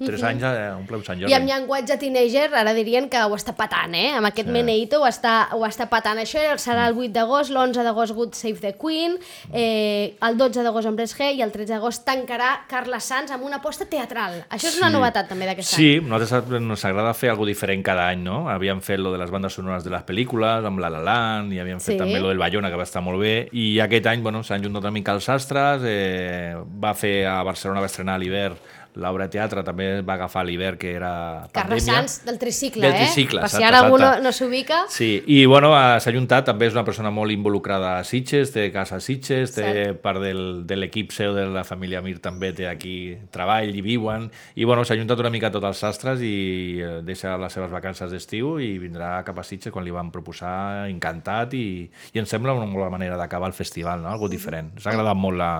en 0.00 0.06
3 0.06 0.22
anys 0.22 0.40
ja 0.42 0.76
omple 0.76 0.96
un 0.96 1.04
Sant 1.04 1.18
Jordi. 1.18 1.32
Mhm. 1.32 1.32
I 1.32 1.34
amb 1.34 1.48
llenguatge 1.48 1.98
teenager 1.98 2.54
ara 2.54 2.72
dirien 2.74 3.08
que 3.08 3.18
ho 3.18 3.34
està 3.34 3.54
patant, 3.56 3.94
eh? 3.94 4.10
Amb 4.14 4.26
aquest 4.26 4.46
sí. 4.48 4.52
Meneito 4.52 5.00
ho 5.02 5.06
està, 5.06 5.48
ho 5.52 5.64
està 5.66 5.88
patant. 5.88 6.18
Això 6.18 6.38
serà 6.56 6.86
el 6.88 6.94
8 6.96 7.12
d'agost, 7.12 7.50
l'11 7.50 7.82
d'agost 7.82 8.14
Good 8.14 8.34
Save 8.34 8.60
the 8.60 8.74
Queen, 8.78 9.18
eh, 9.52 10.16
el 10.20 10.36
12 10.36 10.62
d'agost 10.62 10.86
Hombres 10.86 11.16
G 11.18 11.32
i 11.34 11.42
el 11.42 11.50
13 11.52 11.72
d'agost 11.74 12.06
tancarà 12.06 12.66
Carles 12.68 13.04
Sanz 13.04 13.30
amb 13.30 13.44
una 13.44 13.56
aposta 13.56 13.86
teatral. 13.86 14.44
Això 14.50 14.68
és 14.68 14.78
una 14.78 14.88
Sí. 14.88 14.92
novetat 14.94 15.28
també 15.28 15.46
d'aquest 15.46 15.72
any. 15.74 15.76
Sí, 15.78 16.00
nosaltres 16.00 16.60
ens 16.60 16.84
agrada 16.84 17.12
fer 17.14 17.30
algo 17.30 17.44
diferent 17.46 17.82
cada 17.82 18.08
any, 18.08 18.22
no? 18.22 18.48
Havíem 18.48 18.80
fet 18.80 18.98
lo 19.00 19.10
de 19.12 19.18
les 19.18 19.30
bandes 19.30 19.52
sonores 19.52 19.84
de 19.84 19.90
les 19.90 20.02
pel·lícules, 20.02 20.64
amb 20.64 20.78
La 20.78 20.88
La 20.90 21.00
Land, 21.00 21.52
i 21.52 21.58
havíem 21.58 21.80
fet 21.80 21.94
Sí. 21.94 21.98
també 21.98 22.20
lo 22.20 22.28
del 22.28 22.38
Bayona, 22.38 22.70
que 22.70 22.76
va 22.76 22.84
estar 22.84 23.02
molt 23.02 23.18
bé, 23.20 23.48
i 23.52 23.78
aquest 23.80 24.06
any, 24.06 24.22
bueno, 24.22 24.42
s'han 24.42 24.62
juntat 24.62 24.82
una 24.82 24.90
mica 24.90 25.12
els 25.12 25.28
astres, 25.28 25.82
eh, 25.84 26.54
va 26.82 26.94
fer 26.94 27.26
a 27.26 27.42
Barcelona, 27.42 27.80
va 27.80 27.86
estrenar 27.86 28.14
a 28.14 28.18
l'hivern 28.18 28.56
l'obra 28.98 29.28
de 29.28 29.32
teatre, 29.36 29.62
també 29.64 29.88
va 30.02 30.16
agafar 30.18 30.44
l'hivern, 30.46 30.78
que 30.80 30.92
era 30.96 31.12
Carles 31.54 31.84
pandèmia. 31.86 32.02
Sanz 32.02 32.24
del 32.26 32.38
tricicle, 32.40 32.82
Del 32.82 32.94
eh? 32.96 33.04
tricicle, 33.06 33.42
Per 33.44 33.50
si 33.52 33.64
ara 33.64 33.82
algú 33.84 33.98
no, 34.02 34.10
no 34.22 34.32
s'ubica. 34.34 34.82
Sí, 34.92 35.10
i 35.26 35.44
bueno, 35.46 35.70
s'ha 35.72 36.12
juntat, 36.14 36.46
també 36.50 36.68
és 36.68 36.76
una 36.76 36.84
persona 36.86 37.12
molt 37.14 37.32
involucrada 37.34 37.96
a 37.98 38.04
Sitges, 38.06 38.52
té 38.54 38.68
casa 38.74 38.98
a 38.98 39.04
Sitges, 39.04 39.54
té 39.56 39.64
Cert. 39.64 40.00
part 40.04 40.22
del, 40.22 40.42
de 40.68 40.78
l'equip 40.78 41.14
seu 41.14 41.34
de 41.36 41.46
la 41.54 41.64
família 41.64 42.02
Mir 42.04 42.18
també 42.24 42.52
té 42.56 42.68
aquí 42.68 43.16
treball 43.34 43.74
i 43.74 43.84
viuen, 43.84 44.28
i 44.58 44.66
bueno, 44.68 44.84
s'ha 44.84 44.98
juntat 44.98 45.20
una 45.22 45.32
mica 45.34 45.52
tots 45.54 45.70
els 45.70 45.82
sastres 45.84 46.22
i 46.26 46.80
eh, 46.82 46.98
deixa 47.06 47.36
les 47.38 47.54
seves 47.54 47.70
vacances 47.70 48.10
d'estiu 48.10 48.56
i 48.62 48.74
vindrà 48.82 49.22
cap 49.26 49.38
a 49.38 49.46
Sitges 49.46 49.72
quan 49.74 49.86
li 49.86 49.94
van 49.94 50.10
proposar, 50.14 50.88
encantat, 50.90 51.54
i, 51.54 51.86
i 52.12 52.18
em 52.18 52.26
sembla 52.26 52.56
una 52.56 52.66
bona 52.66 52.90
manera 52.90 53.16
d'acabar 53.16 53.48
el 53.48 53.56
festival, 53.56 54.02
no? 54.02 54.10
Algo 54.10 54.28
diferent. 54.28 54.74
Ens 54.76 54.86
ha 54.86 54.92
agradat 54.92 55.18
molt 55.18 55.38
la, 55.38 55.52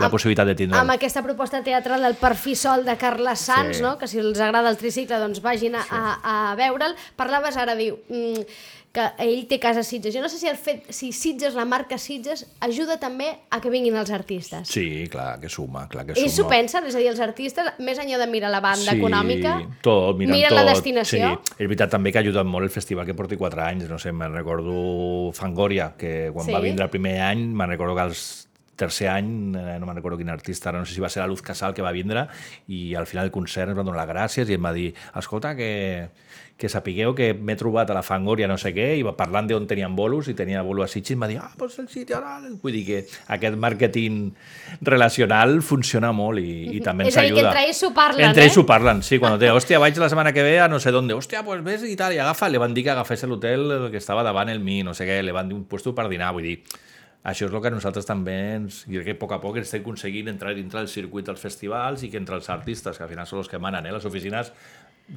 la 0.00 0.10
possibilitat 0.10 0.46
de 0.46 0.54
tindre'l. 0.54 0.80
Amb 0.80 0.90
aquesta 0.96 1.22
proposta 1.22 1.62
teatral 1.62 2.02
del 2.02 2.14
perfil 2.16 2.56
sol 2.56 2.84
de 2.84 2.96
Carles 2.96 3.40
Sanz, 3.40 3.76
Sí. 3.76 3.82
no? 3.82 3.96
que 3.98 4.06
si 4.08 4.18
els 4.18 4.40
agrada 4.40 4.70
el 4.70 4.76
tricicle 4.76 5.18
doncs 5.18 5.40
vagin 5.42 5.74
a, 5.76 5.84
a, 5.90 6.50
a 6.50 6.54
veure'l. 6.56 6.94
Parlaves 7.16 7.56
ara, 7.56 7.74
diu, 7.76 7.98
mm, 8.08 8.44
que 8.90 9.04
ell 9.22 9.44
té 9.46 9.60
casa 9.62 9.84
Sitges. 9.86 10.12
Jo 10.12 10.18
no 10.20 10.28
sé 10.28 10.36
si 10.40 10.48
el 10.50 10.56
fet, 10.58 10.88
si 10.90 11.12
Sitges, 11.12 11.54
la 11.54 11.64
marca 11.64 11.96
Sitges, 11.96 12.44
ajuda 12.58 12.96
també 12.98 13.28
a 13.54 13.60
que 13.60 13.70
vinguin 13.70 13.94
els 13.94 14.10
artistes. 14.10 14.66
Sí, 14.66 15.06
clar, 15.08 15.38
que 15.38 15.48
suma, 15.48 15.84
clar 15.88 16.04
que 16.08 16.16
suma. 16.16 16.24
Ells 16.26 16.34
s'ho 16.34 16.48
pensen, 16.50 16.84
és 16.90 16.96
a 16.96 16.98
dir, 16.98 17.06
els 17.12 17.20
artistes, 17.22 17.70
més 17.78 18.00
enllà 18.02 18.18
de 18.18 18.26
mirar 18.26 18.50
la 18.50 18.58
banda 18.58 18.90
econòmica, 18.90 19.60
tot, 19.80 20.18
miren, 20.18 20.34
miren 20.34 20.50
tot. 20.50 20.58
la 20.58 20.64
destinació. 20.72 21.36
Sí. 21.38 21.54
És 21.60 21.68
veritat 21.70 21.90
també 21.94 22.10
que 22.10 22.18
ha 22.18 22.22
ajudat 22.26 22.44
molt 22.50 22.64
el 22.66 22.70
festival 22.74 23.06
que 23.06 23.14
porti 23.14 23.36
4 23.38 23.62
anys, 23.62 23.88
no 23.88 23.98
sé, 24.02 24.10
me'n 24.10 24.34
recordo 24.34 25.30
Fangoria, 25.38 25.92
que 25.96 26.30
quan 26.34 26.46
Sí. 26.46 26.52
va 26.52 26.58
vindre 26.58 26.84
el 26.84 26.90
primer 26.90 27.20
any, 27.20 27.46
me'n 27.46 27.68
recordo 27.68 27.94
que 27.94 28.02
els 28.10 28.48
tercer 28.80 29.10
any, 29.12 29.30
eh, 29.60 29.76
no 29.78 29.86
me'n 29.88 30.00
recordo 30.00 30.18
quin 30.20 30.32
artista, 30.32 30.72
ara 30.72 30.80
no 30.80 30.88
sé 30.88 30.96
si 30.96 31.04
va 31.04 31.12
ser 31.12 31.20
la 31.22 31.28
Luz 31.30 31.44
Casal 31.44 31.76
que 31.76 31.84
va 31.84 31.92
vindre, 31.92 32.26
i 32.72 32.94
al 32.96 33.06
final 33.10 33.28
del 33.28 33.34
concert 33.36 33.70
ens 33.70 33.78
van 33.78 33.86
donar 33.86 34.02
les 34.06 34.14
gràcies 34.14 34.48
i 34.50 34.56
em 34.56 34.64
va 34.64 34.72
dir, 34.76 34.90
escolta, 35.20 35.52
que, 35.58 36.08
que 36.60 36.68
sapigueu 36.68 37.14
que 37.16 37.30
m'he 37.32 37.56
trobat 37.56 37.88
a 37.92 37.96
la 37.96 38.02
Fangoria 38.04 38.48
no 38.50 38.58
sé 38.60 38.74
què, 38.76 38.90
i 38.98 39.04
va 39.06 39.14
parlant 39.16 39.48
d'on 39.48 39.68
tenien 39.70 39.94
bolos, 39.96 40.28
i 40.28 40.34
tenia 40.36 40.60
bolo 40.66 40.84
a 40.84 40.88
Sitges, 40.90 41.14
i 41.14 41.16
em 41.16 41.24
va 41.24 41.28
dir, 41.30 41.38
ah, 41.40 41.52
doncs 41.56 41.78
el 41.80 41.88
sitio 41.92 42.18
ara... 42.18 42.34
Vull 42.60 42.74
dir 42.76 42.82
que 42.88 42.98
aquest 43.36 43.56
màrqueting 43.60 44.18
relacional 44.84 45.60
funciona 45.64 46.12
molt 46.16 46.40
i, 46.42 46.76
i 46.76 46.82
també 46.84 47.06
ens 47.06 47.14
És 47.14 47.20
a 47.20 47.24
dir, 47.24 47.32
que 47.34 47.40
ajuda. 47.40 47.52
entre 47.54 47.64
ells 47.68 47.82
parlen, 47.96 48.26
Entre 48.28 48.42
eh? 48.42 48.48
ells 48.48 48.58
s'ho 48.58 48.66
parlen, 48.68 49.02
sí, 49.06 49.18
quan 49.22 49.38
té, 49.40 49.50
hòstia, 49.52 49.80
vaig 49.82 49.96
la 50.00 50.10
setmana 50.12 50.34
que 50.36 50.44
ve 50.46 50.58
a 50.60 50.68
no 50.68 50.80
sé 50.82 50.92
d'on, 50.94 51.08
hòstia, 51.16 51.42
pues 51.46 51.64
ves 51.64 51.86
i 51.88 51.96
tal, 51.96 52.14
i 52.16 52.20
agafa, 52.22 52.48
li 52.52 52.60
van 52.60 52.76
dir 52.76 52.84
que 52.86 52.94
agafés 52.94 53.24
l'hotel 53.28 53.88
que 53.90 54.00
estava 54.00 54.24
davant 54.26 54.52
el 54.52 54.60
mi, 54.60 54.82
no 54.86 54.94
sé 54.94 55.08
què, 55.08 55.20
li 55.24 55.34
van 55.34 55.48
dir 55.48 55.56
un 55.58 55.64
puesto 55.64 55.94
per 55.96 56.08
dinar, 56.12 56.32
vull 56.36 56.46
dir, 56.48 56.58
això 57.22 57.46
és 57.46 57.52
el 57.52 57.60
que 57.60 57.72
nosaltres 57.72 58.06
també 58.08 58.36
ens, 58.56 58.84
jo 58.88 59.02
crec 59.02 59.18
que 59.18 59.18
a 59.18 59.20
poc 59.20 59.34
a 59.36 59.40
poc 59.42 59.58
estem 59.60 59.82
aconseguint 59.82 60.30
entrar 60.32 60.54
dintre 60.56 60.80
del 60.80 60.88
circuit 60.88 61.26
dels 61.26 61.42
festivals 61.42 62.04
i 62.04 62.08
que 62.08 62.16
entre 62.16 62.38
els 62.38 62.48
artistes, 62.48 62.96
que 62.96 63.04
al 63.04 63.10
final 63.10 63.28
són 63.28 63.42
els 63.42 63.50
que 63.50 63.60
manen, 63.60 63.84
eh? 63.84 63.92
les 63.92 64.06
oficines 64.08 64.52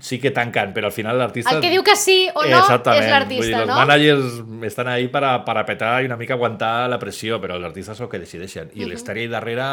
sí 0.02 0.18
que 0.20 0.32
tanquen, 0.32 0.74
però 0.74 0.88
al 0.90 0.92
final 0.96 1.18
l'artista... 1.20 1.52
El 1.54 1.62
que 1.62 1.70
diu 1.70 1.84
que 1.84 1.96
sí 1.96 2.28
o 2.34 2.42
no 2.46 2.58
Exactament. 2.60 3.04
és 3.04 3.10
l'artista, 3.12 3.60
no? 3.66 3.74
Els 3.78 3.82
managers 3.84 4.40
estan 4.70 4.88
ahí 4.88 5.08
per 5.14 5.22
a, 5.24 5.34
per 5.46 5.58
apretar 5.62 6.02
i 6.02 6.08
una 6.10 6.18
mica 6.18 6.34
aguantar 6.34 6.90
la 6.90 6.98
pressió, 7.00 7.40
però 7.44 7.56
els 7.60 7.66
artistes 7.68 7.98
són 7.98 8.08
els 8.08 8.12
que 8.12 8.20
decideixen. 8.24 8.72
I 8.74 8.88
l'estèria 8.90 9.28
ahí 9.28 9.30
darrere, 9.32 9.68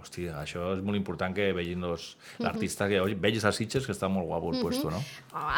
hòstia, 0.00 0.38
això 0.42 0.72
és 0.76 0.80
molt 0.84 0.96
important 0.96 1.34
que 1.36 1.50
vegin 1.56 1.80
los 1.84 2.16
l'artista, 2.40 2.88
que 2.88 3.00
oi, 3.00 3.14
vegis 3.20 3.44
a 3.44 3.52
Sitges 3.52 3.84
que 3.86 3.92
està 3.92 4.08
molt 4.08 4.26
guapo 4.30 4.52
el 4.54 4.60
puesto, 4.62 4.90
no? 4.90 5.02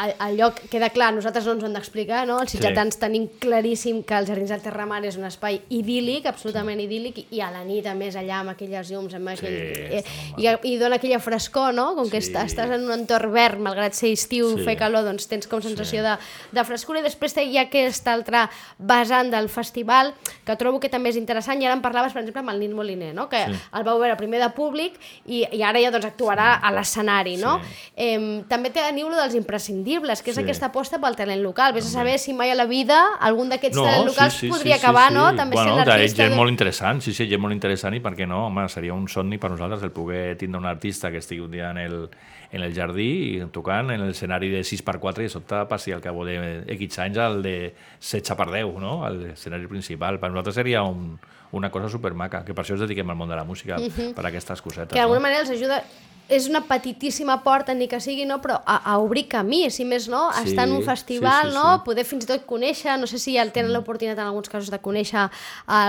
El, 0.02 0.14
el 0.28 0.36
lloc 0.40 0.58
queda 0.72 0.90
clar, 0.90 1.12
nosaltres 1.14 1.46
no 1.46 1.54
ens 1.56 1.62
ho 1.64 1.70
hem 1.70 1.76
d'explicar, 1.78 2.24
no? 2.26 2.40
Els 2.42 2.52
sitgetans 2.56 2.98
tenim 3.00 3.28
claríssim 3.40 4.02
que 4.02 4.18
els 4.18 4.28
Jardins 4.28 4.50
del 4.52 4.62
Terramar 4.64 5.02
és 5.06 5.16
un 5.20 5.24
espai 5.28 5.60
idíl·lic, 5.70 6.26
absolutament 6.30 6.80
idíl·lic, 6.82 7.22
i 7.30 7.40
a 7.44 7.50
la 7.54 7.62
nit, 7.64 7.86
a 7.86 7.94
més, 7.94 8.16
allà 8.18 8.40
amb 8.42 8.54
aquelles 8.56 8.90
llums, 8.90 9.14
amb 9.14 9.32
aquell... 9.34 9.52
eh, 9.52 10.02
està 10.02 10.18
molt 10.32 10.66
i, 10.66 10.74
i 10.74 10.78
dona 10.80 10.98
aquella 11.00 11.20
frescor, 11.22 11.72
no? 11.76 11.92
Com 11.98 12.10
que 12.10 12.20
Sí. 12.22 12.30
estàs, 12.30 12.52
estàs 12.52 12.70
en 12.76 12.84
un 12.86 12.92
entorn 12.94 13.32
verd, 13.34 13.58
malgrat 13.62 13.91
ser 13.94 14.12
estiu, 14.12 14.56
Sí. 14.56 14.64
fer 14.64 14.76
calor, 14.76 15.04
doncs 15.04 15.26
tens 15.28 15.46
com 15.46 15.60
sensació 15.62 16.02
de, 16.02 16.16
de 16.52 16.64
frescura, 16.64 17.00
i 17.00 17.02
després 17.02 17.36
hi 17.36 17.56
ha 17.58 17.62
aquest 17.68 18.06
altre 18.08 18.48
vessant 18.78 19.30
del 19.30 19.48
festival, 19.48 20.14
que 20.44 20.56
trobo 20.56 20.80
que 20.80 20.88
també 20.88 21.10
és 21.10 21.16
interessant, 21.16 21.60
i 21.62 21.66
ara 21.66 21.74
em 21.74 21.82
parlaves, 21.82 22.12
per 22.12 22.22
exemple, 22.22 22.40
amb 22.40 22.50
el 22.50 22.60
Nil 22.60 22.74
Moliner, 22.74 23.14
no? 23.14 23.28
Que 23.28 23.44
el 23.46 23.84
vau 23.84 23.98
veure 24.00 24.16
primer 24.16 24.40
de 24.40 24.50
públic, 24.50 24.94
i, 25.26 25.44
i 25.52 25.62
ara 25.62 25.80
ja 25.80 25.90
doncs, 25.90 26.06
actuarà 26.06 26.54
a 26.62 26.72
l'escenari, 26.72 27.36
no? 27.36 27.60
Eh, 27.96 28.42
també 28.48 28.70
teniu 28.70 29.08
lo 29.08 29.16
dels 29.16 29.34
imprescindibles, 29.34 30.22
que 30.22 30.30
és 30.30 30.36
Sí. 30.36 30.42
aquesta 30.42 30.66
aposta 30.66 30.98
pel 31.00 31.16
talent 31.16 31.42
local. 31.42 31.72
Vés 31.72 31.86
a 31.86 31.88
saber 31.90 32.18
si 32.18 32.32
mai 32.32 32.50
a 32.50 32.54
la 32.54 32.66
vida 32.66 32.98
algun 33.20 33.48
d'aquests 33.48 33.76
talent 33.76 34.06
locals 34.06 34.34
sí, 34.34 34.46
sí, 34.46 34.48
podria 34.48 34.74
sí, 34.76 34.80
sí, 34.80 34.84
acabar, 34.86 35.08
sí. 35.08 35.14
no? 35.14 35.34
També 35.36 35.54
bueno, 35.54 35.70
sent 35.76 35.80
ha 35.80 35.84
l'artista... 35.84 36.22
gent 36.22 36.30
de- 36.32 36.36
molt 36.36 36.50
interessant, 36.50 37.00
sí, 37.02 37.12
sí, 37.12 37.28
gent 37.28 37.40
molt 37.40 37.52
interessant 37.54 37.94
i 37.94 38.00
per 38.00 38.14
què 38.14 38.26
no? 38.26 38.46
Home, 38.46 38.68
seria 38.68 38.94
un 38.94 39.08
somni 39.08 39.38
per 39.38 39.50
nosaltres 39.50 39.82
el 39.82 39.90
poder 39.92 40.36
tindre 40.38 40.58
un 40.58 40.66
artista 40.66 41.10
que 41.10 41.18
estigui 41.18 41.40
un 41.42 41.50
dia 41.50 41.70
en 41.70 41.78
el, 41.78 42.08
en 42.52 42.62
el 42.62 42.74
jardí 42.74 43.36
i 43.36 43.40
tocant 43.52 43.81
en 43.90 44.06
l'escenari 44.06 44.50
de 44.52 44.62
6x4 44.62 45.24
i 45.24 45.28
de 45.28 45.32
sobte 45.32 45.64
passi 45.70 45.92
al 45.92 46.02
cap 46.04 46.16
de 46.26 46.36
X 46.76 46.98
anys 47.02 47.18
al 47.18 47.42
de 47.42 47.56
16x10, 48.00 48.78
no? 48.80 49.00
Al 49.06 49.20
escenari 49.32 49.66
principal. 49.70 50.20
Per 50.22 50.30
nosaltres 50.30 50.60
seria 50.60 50.84
un, 50.86 51.16
una 51.52 51.70
cosa 51.70 51.90
supermaca, 51.92 52.44
que 52.44 52.54
per 52.54 52.64
això 52.64 52.76
ens 52.76 52.86
dediquem 52.86 53.10
al 53.10 53.18
món 53.18 53.30
de 53.32 53.36
la 53.38 53.44
música, 53.44 53.80
per 54.16 54.26
aquestes 54.28 54.62
cosetes. 54.62 54.94
que 54.94 55.00
d'alguna 55.00 55.20
no? 55.20 55.26
manera 55.28 55.44
els 55.44 55.54
ajuda 55.56 55.82
és 56.28 56.46
una 56.48 56.62
petitíssima 56.64 57.42
porta, 57.44 57.74
ni 57.74 57.88
que 57.88 57.98
sigui, 58.00 58.24
no? 58.24 58.38
però 58.40 58.60
a, 58.64 58.76
a 58.92 58.98
obrir 59.02 59.26
camí, 59.28 59.70
si 59.70 59.84
més 59.84 60.08
no, 60.08 60.28
a 60.30 60.42
Sí, 60.42 60.50
estar 60.50 60.66
en 60.66 60.72
un 60.74 60.80
sí, 60.82 60.86
festival, 60.88 61.50
sí, 61.50 61.54
no? 61.54 61.62
sí. 61.62 61.80
Mm. 61.80 61.84
poder 61.84 62.04
fins 62.08 62.24
i 62.24 62.28
tot 62.30 62.46
conèixer, 62.48 62.94
no 62.98 63.06
sé 63.06 63.18
si 63.18 63.34
ja 63.36 63.44
tenen 63.52 63.72
l'oportunitat 63.74 64.18
en 64.18 64.30
alguns 64.30 64.48
casos 64.48 64.70
de 64.72 64.78
conèixer 64.80 65.18
a 65.26 65.30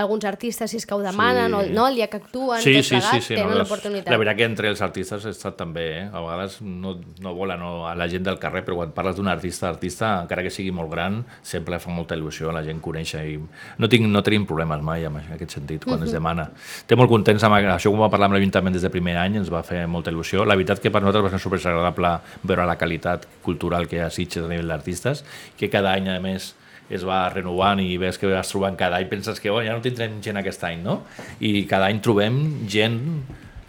alguns 0.00 0.24
artistes, 0.28 0.70
si 0.70 0.76
és 0.76 0.86
que 0.86 0.94
ho 0.94 1.00
demanen, 1.00 1.48
Sí. 1.48 1.54
o 1.54 1.74
no? 1.74 1.86
el 1.88 1.94
dia 1.96 2.08
que 2.08 2.18
actuen, 2.18 2.60
Sí, 2.60 2.74
tot 2.74 2.84
sí, 2.84 2.94
plegat, 2.96 3.14
sí, 3.14 3.20
sí, 3.20 3.34
tenen 3.34 3.52
no, 3.54 3.58
l'oportunitat. 3.62 4.10
La 4.10 4.18
veritat 4.18 4.36
que 4.36 4.44
entre 4.44 4.68
els 4.68 4.82
artistes 4.82 5.24
estat 5.24 5.56
també, 5.56 5.86
eh? 6.02 6.04
a 6.12 6.20
vegades 6.20 6.60
no, 6.60 6.98
no 7.20 7.34
volen 7.34 7.58
no, 7.60 7.86
a 7.88 7.94
la 7.94 8.08
gent 8.08 8.24
del 8.26 8.38
carrer, 8.42 8.64
però 8.66 8.76
quan 8.82 8.92
parles 8.92 9.16
d'un 9.16 9.28
artista, 9.28 9.68
artista, 9.68 10.20
encara 10.22 10.42
que 10.42 10.50
sigui 10.50 10.70
molt 10.74 10.90
gran, 10.92 11.22
sempre 11.42 11.78
fa 11.78 11.90
molta 11.90 12.14
il·lusió 12.18 12.50
a 12.50 12.52
la 12.58 12.62
gent 12.66 12.80
conèixer 12.84 13.24
i 13.32 13.38
no, 13.78 13.88
tinc, 13.88 14.06
no 14.10 14.22
tenim 14.22 14.44
problemes 14.46 14.82
mai 14.82 15.04
en 15.08 15.16
aquest 15.16 15.56
sentit, 15.56 15.84
quan 15.84 16.02
es 16.02 16.12
demana. 16.12 16.50
Estem 16.82 16.98
molt 16.98 17.10
contents 17.10 17.42
amb 17.44 17.54
això, 17.54 17.90
com 17.90 18.00
va 18.04 18.10
parlar 18.12 18.28
amb 18.28 18.36
l'Ajuntament 18.36 18.74
des 18.74 18.82
del 18.82 18.90
primer 18.92 19.16
any, 19.16 19.36
ens 19.40 19.48
va 19.52 19.62
fer 19.62 19.86
molta 19.86 20.10
il·lusió. 20.10 20.23
La 20.32 20.56
veritat 20.56 20.80
que 20.80 20.90
per 20.90 21.02
nosaltres 21.02 21.26
va 21.26 21.36
ser 21.36 21.42
superagradable 21.42 22.12
veure 22.42 22.66
la 22.66 22.78
qualitat 22.80 23.28
cultural 23.44 23.88
que 23.88 23.98
hi 23.98 24.04
ha 24.04 24.08
a 24.08 24.14
Sitges 24.14 24.44
a 24.44 24.50
nivell 24.50 24.72
d'artistes, 24.72 25.24
que 25.58 25.70
cada 25.70 25.92
any, 25.92 26.08
a 26.08 26.20
més, 26.24 26.54
es 26.90 27.04
va 27.06 27.28
renovant 27.32 27.80
i 27.80 27.96
ves 28.00 28.18
que 28.20 28.28
vas 28.28 28.50
trobant 28.50 28.76
cada 28.76 28.98
any, 29.00 29.08
penses 29.08 29.40
que 29.40 29.52
oh, 29.52 29.62
ja 29.64 29.76
no 29.76 29.84
tindrem 29.84 30.20
gent 30.24 30.40
aquest 30.40 30.64
any, 30.68 30.82
no? 30.84 31.02
I 31.40 31.64
cada 31.70 31.88
any 31.88 32.00
trobem 32.04 32.66
gent 32.70 33.00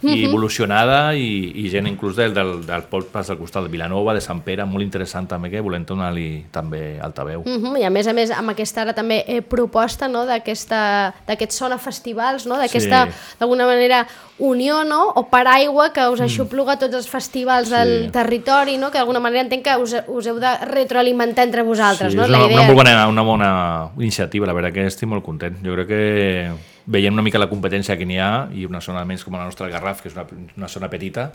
i 0.02 0.24
evolucionada 0.26 1.14
i, 1.14 1.52
i 1.64 1.68
gent 1.72 1.86
inclús 1.88 2.16
del, 2.16 2.34
del, 2.34 2.66
del 2.66 2.82
pobles 2.90 3.28
del 3.28 3.38
costat 3.38 3.64
de 3.64 3.70
Vilanova, 3.72 4.14
de 4.14 4.20
Sant 4.20 4.42
Pere, 4.44 4.64
molt 4.68 4.84
interessant 4.84 5.26
també, 5.26 5.50
que 5.50 5.62
volem 5.64 5.84
donar-li 5.88 6.44
també 6.52 6.98
altaveu. 7.00 7.40
Uh 7.46 7.56
-huh, 7.56 7.80
I 7.80 7.84
a 7.84 7.90
més 7.90 8.06
a 8.06 8.12
més 8.12 8.30
amb 8.30 8.50
aquesta 8.50 8.82
ara 8.82 8.92
també 8.92 9.24
eh, 9.26 9.42
proposta 9.42 10.08
no, 10.08 10.26
d'aquests 10.26 11.56
sona 11.56 11.78
festivals, 11.78 12.46
no, 12.46 12.56
d'aquesta, 12.56 13.06
Sí. 13.06 13.36
d'alguna 13.38 13.66
manera, 13.66 14.06
unió 14.38 14.84
no, 14.84 15.12
o 15.14 15.28
paraigua 15.30 15.92
que 15.92 16.06
us 16.08 16.20
aixopluga 16.20 16.72
a 16.72 16.78
tots 16.78 16.94
els 16.94 17.08
festivals 17.08 17.70
del 17.70 18.04
Sí. 18.04 18.10
territori, 18.10 18.76
no, 18.76 18.90
que 18.90 18.98
d'alguna 18.98 19.20
manera 19.20 19.42
entenc 19.42 19.64
que 19.64 19.76
us, 19.76 19.94
us 20.06 20.26
heu 20.26 20.38
de 20.38 20.56
retroalimentar 20.66 21.44
entre 21.44 21.62
vosaltres. 21.62 22.12
Sí, 22.12 22.16
no? 22.16 22.24
és 22.24 22.30
La 22.30 22.38
una, 22.38 22.46
idea... 22.46 22.58
una, 22.58 22.66
molt 22.66 22.76
bona, 22.76 23.08
una 23.08 23.22
bona 23.22 23.90
iniciativa, 23.98 24.46
la 24.46 24.52
veritat 24.52 24.74
que 24.74 24.86
estic 24.86 25.08
molt 25.08 25.24
content. 25.24 25.56
Jo 25.64 25.72
crec 25.74 25.88
que 25.88 26.52
veient 26.86 27.12
una 27.12 27.22
mica 27.22 27.38
la 27.38 27.48
competència 27.50 27.96
que 27.98 28.06
n'hi 28.06 28.18
ha 28.22 28.46
i 28.54 28.64
una 28.66 28.80
zona 28.80 29.02
més 29.08 29.24
com 29.26 29.34
la 29.34 29.44
nostra 29.44 29.68
Garraf, 29.70 30.02
que 30.02 30.10
és 30.10 30.14
una, 30.14 30.24
una 30.56 30.68
zona 30.70 30.88
petita, 30.90 31.28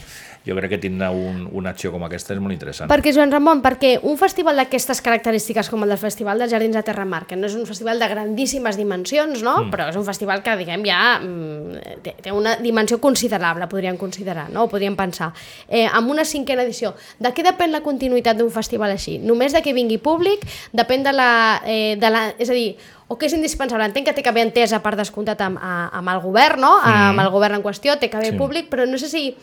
jo 0.48 0.56
crec 0.56 0.76
que 0.76 0.80
tindre 0.86 1.10
un, 1.12 1.44
una 1.52 1.74
acció 1.76 1.92
com 1.92 2.06
aquesta 2.08 2.34
és 2.36 2.40
molt 2.44 2.56
interessant. 2.56 2.90
Perquè, 2.92 3.12
Joan 3.16 3.34
Ramon, 3.34 3.62
perquè 3.64 3.98
un 4.08 4.16
festival 4.20 4.62
d'aquestes 4.62 5.04
característiques 5.04 5.70
com 5.70 5.84
el 5.84 5.92
del 5.92 6.00
Festival 6.02 6.40
dels 6.40 6.54
Jardins 6.56 6.78
de 6.78 6.84
Terramar, 6.88 7.26
que 7.28 7.36
no 7.36 7.50
és 7.50 7.58
un 7.60 7.68
festival 7.68 8.00
de 8.00 8.08
grandíssimes 8.12 8.80
dimensions, 8.80 9.44
no? 9.44 9.58
Mm. 9.66 9.74
però 9.74 9.90
és 9.92 10.00
un 10.00 10.08
festival 10.08 10.44
que, 10.46 10.56
diguem, 10.62 10.86
ja 10.88 11.02
mm, 11.20 12.00
té, 12.06 12.16
té 12.24 12.36
una 12.36 12.56
dimensió 12.64 13.02
considerable, 13.04 13.68
podríem 13.72 14.00
considerar, 14.00 14.48
no? 14.54 14.66
o 14.66 14.72
podríem 14.72 14.96
pensar. 14.96 15.34
Eh, 15.68 15.84
amb 15.86 16.16
una 16.16 16.26
cinquena 16.26 16.64
edició, 16.64 16.96
de 17.20 17.34
què 17.36 17.44
depèn 17.46 17.76
la 17.76 17.84
continuïtat 17.84 18.40
d'un 18.40 18.52
festival 18.54 18.96
així? 18.96 19.18
Només 19.20 19.52
de 19.52 19.62
que 19.66 19.76
vingui 19.76 20.00
públic? 20.00 20.48
Depèn 20.72 21.04
de 21.04 21.16
la... 21.16 21.30
Eh, 21.68 21.98
de 22.00 22.10
la 22.10 22.30
és 22.40 22.50
a 22.50 22.56
dir, 22.56 22.78
o 23.12 23.18
que 23.20 23.28
és 23.28 23.34
indispensable. 23.36 23.84
Entenc 23.90 24.08
que 24.08 24.14
té 24.16 24.24
que 24.24 24.32
haver 24.32 24.46
entesa 24.48 24.80
per 24.80 24.94
descomptat 24.96 25.42
amb, 25.44 25.60
amb 25.60 26.14
el 26.14 26.22
govern, 26.24 26.62
no? 26.64 26.78
Mm. 26.80 27.10
amb 27.10 27.24
el 27.26 27.30
govern 27.34 27.58
en 27.58 27.66
qüestió, 27.66 27.98
té 28.00 28.08
que 28.08 28.16
haver 28.16 28.32
sí. 28.32 28.40
públic, 28.40 28.70
però 28.72 28.86
no 28.88 28.96
sé 29.02 29.10
si 29.12 29.34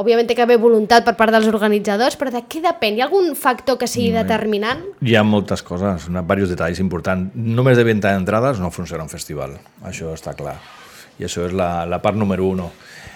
òbviament 0.00 0.30
té 0.30 0.36
que 0.38 0.46
haver 0.46 0.56
voluntat 0.62 1.04
per 1.04 1.12
part 1.18 1.34
dels 1.34 1.50
organitzadors, 1.50 2.16
però 2.16 2.32
de 2.32 2.40
què 2.48 2.62
depèn? 2.64 2.96
Hi 2.96 3.04
ha 3.04 3.08
algun 3.10 3.34
factor 3.36 3.76
que 3.76 3.90
sigui 3.90 4.14
mm. 4.14 4.22
determinant? 4.22 4.80
Hi 5.04 5.18
ha 5.20 5.24
moltes 5.26 5.60
coses, 5.66 6.08
diversos 6.08 6.54
detalls 6.54 6.80
importants. 6.80 7.36
Només 7.36 7.76
de 7.76 7.84
venda 7.84 8.14
d'entrades 8.14 8.62
no 8.64 8.72
funciona 8.72 9.04
un 9.04 9.12
festival, 9.12 9.58
això 9.84 10.14
està 10.16 10.32
clar. 10.38 10.56
I 11.20 11.28
això 11.28 11.44
és 11.44 11.52
la, 11.52 11.84
la 11.84 12.00
part 12.00 12.16
número 12.16 12.48
uno. 12.48 12.70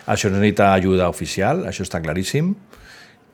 Això 0.04 0.28
necessita 0.28 0.74
ajuda 0.74 1.08
oficial, 1.08 1.64
això 1.70 1.88
està 1.88 2.04
claríssim 2.04 2.52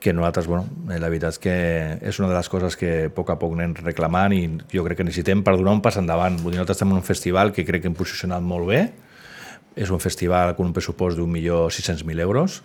que 0.00 0.14
nosaltres, 0.16 0.46
bueno, 0.48 0.66
eh, 0.88 0.98
la 0.98 1.10
veritat 1.12 1.36
és 1.36 1.38
que 1.38 1.54
és 2.00 2.18
una 2.18 2.30
de 2.30 2.34
les 2.38 2.48
coses 2.48 2.74
que 2.80 2.92
a 3.06 3.12
poc 3.12 3.30
a 3.30 3.36
poc 3.38 3.52
anem 3.54 3.76
reclamant 3.82 4.32
i 4.32 4.46
jo 4.72 4.82
crec 4.86 5.02
que 5.02 5.06
necessitem 5.06 5.44
per 5.44 5.58
donar 5.60 5.76
un 5.76 5.84
pas 5.84 6.00
endavant. 6.00 6.40
Vull 6.40 6.56
dir, 6.56 6.58
nosaltres 6.58 6.80
estem 6.80 6.90
en 6.94 7.02
un 7.02 7.06
festival 7.06 7.52
que 7.52 7.66
crec 7.68 7.84
que 7.84 7.92
hem 7.92 7.98
posicionat 7.98 8.42
molt 8.42 8.66
bé, 8.72 8.80
és 9.76 9.92
un 9.92 10.00
festival 10.02 10.54
amb 10.54 10.64
un 10.64 10.72
pressupost 10.74 11.20
d'un 11.20 11.30
milió 11.30 11.68
600.000 11.70 12.24
euros, 12.24 12.62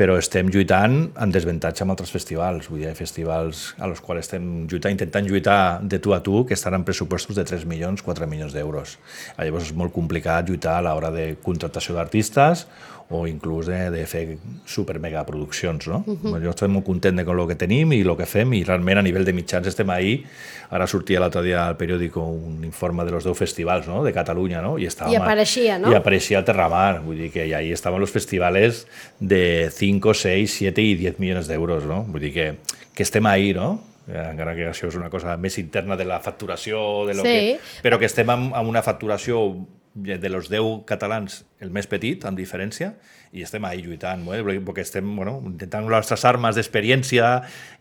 però 0.00 0.16
estem 0.16 0.48
lluitant 0.48 1.10
en 1.20 1.32
desventatge 1.34 1.84
amb 1.84 1.92
altres 1.92 2.10
festivals. 2.14 2.70
Vull 2.72 2.80
dir, 2.80 2.94
festivals 2.96 3.74
a 3.78 3.88
los 3.90 4.00
quals 4.00 4.24
estem 4.24 4.64
lluitant, 4.70 4.96
intentant 4.96 5.28
lluitar 5.28 5.80
de 5.82 6.00
tu 6.00 6.14
a 6.16 6.22
tu, 6.24 6.46
que 6.48 6.56
estan 6.56 6.78
en 6.78 6.86
pressupostos 6.88 7.36
de 7.36 7.44
3 7.44 7.66
milions, 7.68 8.02
4 8.02 8.26
milions 8.30 8.56
d'euros. 8.56 8.96
Llavors 9.36 9.68
és 9.68 9.76
molt 9.76 9.92
complicat 9.92 10.48
lluitar 10.48 10.78
a 10.78 10.86
l'hora 10.88 11.12
de 11.12 11.34
contractació 11.44 11.98
d'artistes 11.98 12.64
o 13.10 13.26
inclús 13.26 13.66
de, 13.66 13.90
de 13.90 14.04
fer 14.06 14.38
super 14.64 15.00
mega 15.02 15.24
produccions. 15.26 15.88
No? 15.90 16.04
Uh 16.06 16.14
-huh. 16.14 16.42
Jo 16.42 16.50
estic 16.50 16.68
molt 16.68 16.86
content 16.86 17.16
de 17.16 17.22
el 17.22 17.48
que 17.48 17.56
tenim 17.56 17.92
i 17.92 18.00
el 18.00 18.16
que 18.16 18.26
fem 18.26 18.52
i 18.54 18.62
realment 18.64 18.98
a 18.98 19.02
nivell 19.02 19.24
de 19.24 19.32
mitjans 19.32 19.66
estem 19.66 19.90
ahí. 19.90 20.24
Ara 20.70 20.86
sortia 20.86 21.20
l'altre 21.20 21.42
dia 21.42 21.66
al 21.66 21.76
periòdico 21.76 22.20
un 22.20 22.64
informe 22.64 23.04
de 23.04 23.10
los 23.10 23.24
10 23.24 23.36
festivals 23.36 23.88
no? 23.88 24.04
de 24.04 24.12
Catalunya 24.12 24.62
no? 24.62 24.78
I, 24.78 24.86
estàvem, 24.86 25.12
I 25.12 25.16
apareixia, 25.16 25.78
no? 25.78 25.90
I 25.90 25.94
apareixia 25.94 26.38
el 26.38 26.44
Terramar, 26.44 27.02
vull 27.02 27.16
dir 27.16 27.32
que 27.32 27.54
ahí 27.54 27.72
estaven 27.72 28.00
els 28.00 28.12
festivals 28.12 28.86
de 29.18 29.70
5, 29.70 30.14
6, 30.14 30.50
7 30.50 30.82
i 30.82 30.94
10 30.94 31.18
milions 31.18 31.48
d'euros, 31.48 31.84
no? 31.84 32.04
Vull 32.04 32.20
dir 32.20 32.32
que, 32.32 32.54
que 32.94 33.02
estem 33.02 33.26
ahí, 33.26 33.52
no? 33.52 33.90
encara 34.10 34.54
que 34.56 34.68
això 34.70 34.88
és 34.88 34.96
una 34.98 35.10
cosa 35.10 35.36
més 35.36 35.58
interna 35.58 35.96
de 35.96 36.04
la 36.04 36.20
facturació, 36.20 37.06
de 37.06 37.14
lo 37.14 37.22
sí. 37.22 37.28
que, 37.28 37.58
però 37.82 37.98
que 37.98 38.06
estem 38.06 38.30
amb, 38.30 38.54
amb 38.54 38.68
una 38.68 38.82
facturació 38.82 39.66
de 39.94 40.28
los 40.28 40.48
10 40.48 40.84
catalans 40.86 41.44
el 41.58 41.72
més 41.74 41.88
petit, 41.90 42.22
en 42.24 42.36
diferència, 42.38 42.92
i 43.34 43.42
estem 43.42 43.64
ahí 43.66 43.82
lluitant, 43.82 44.22
eh? 44.34 44.40
perquè 44.42 44.84
estem 44.84 45.08
bueno, 45.16 45.38
intentant 45.46 45.86
les 45.86 45.92
nostres 45.92 46.24
armes 46.26 46.56
d'experiència 46.58 47.32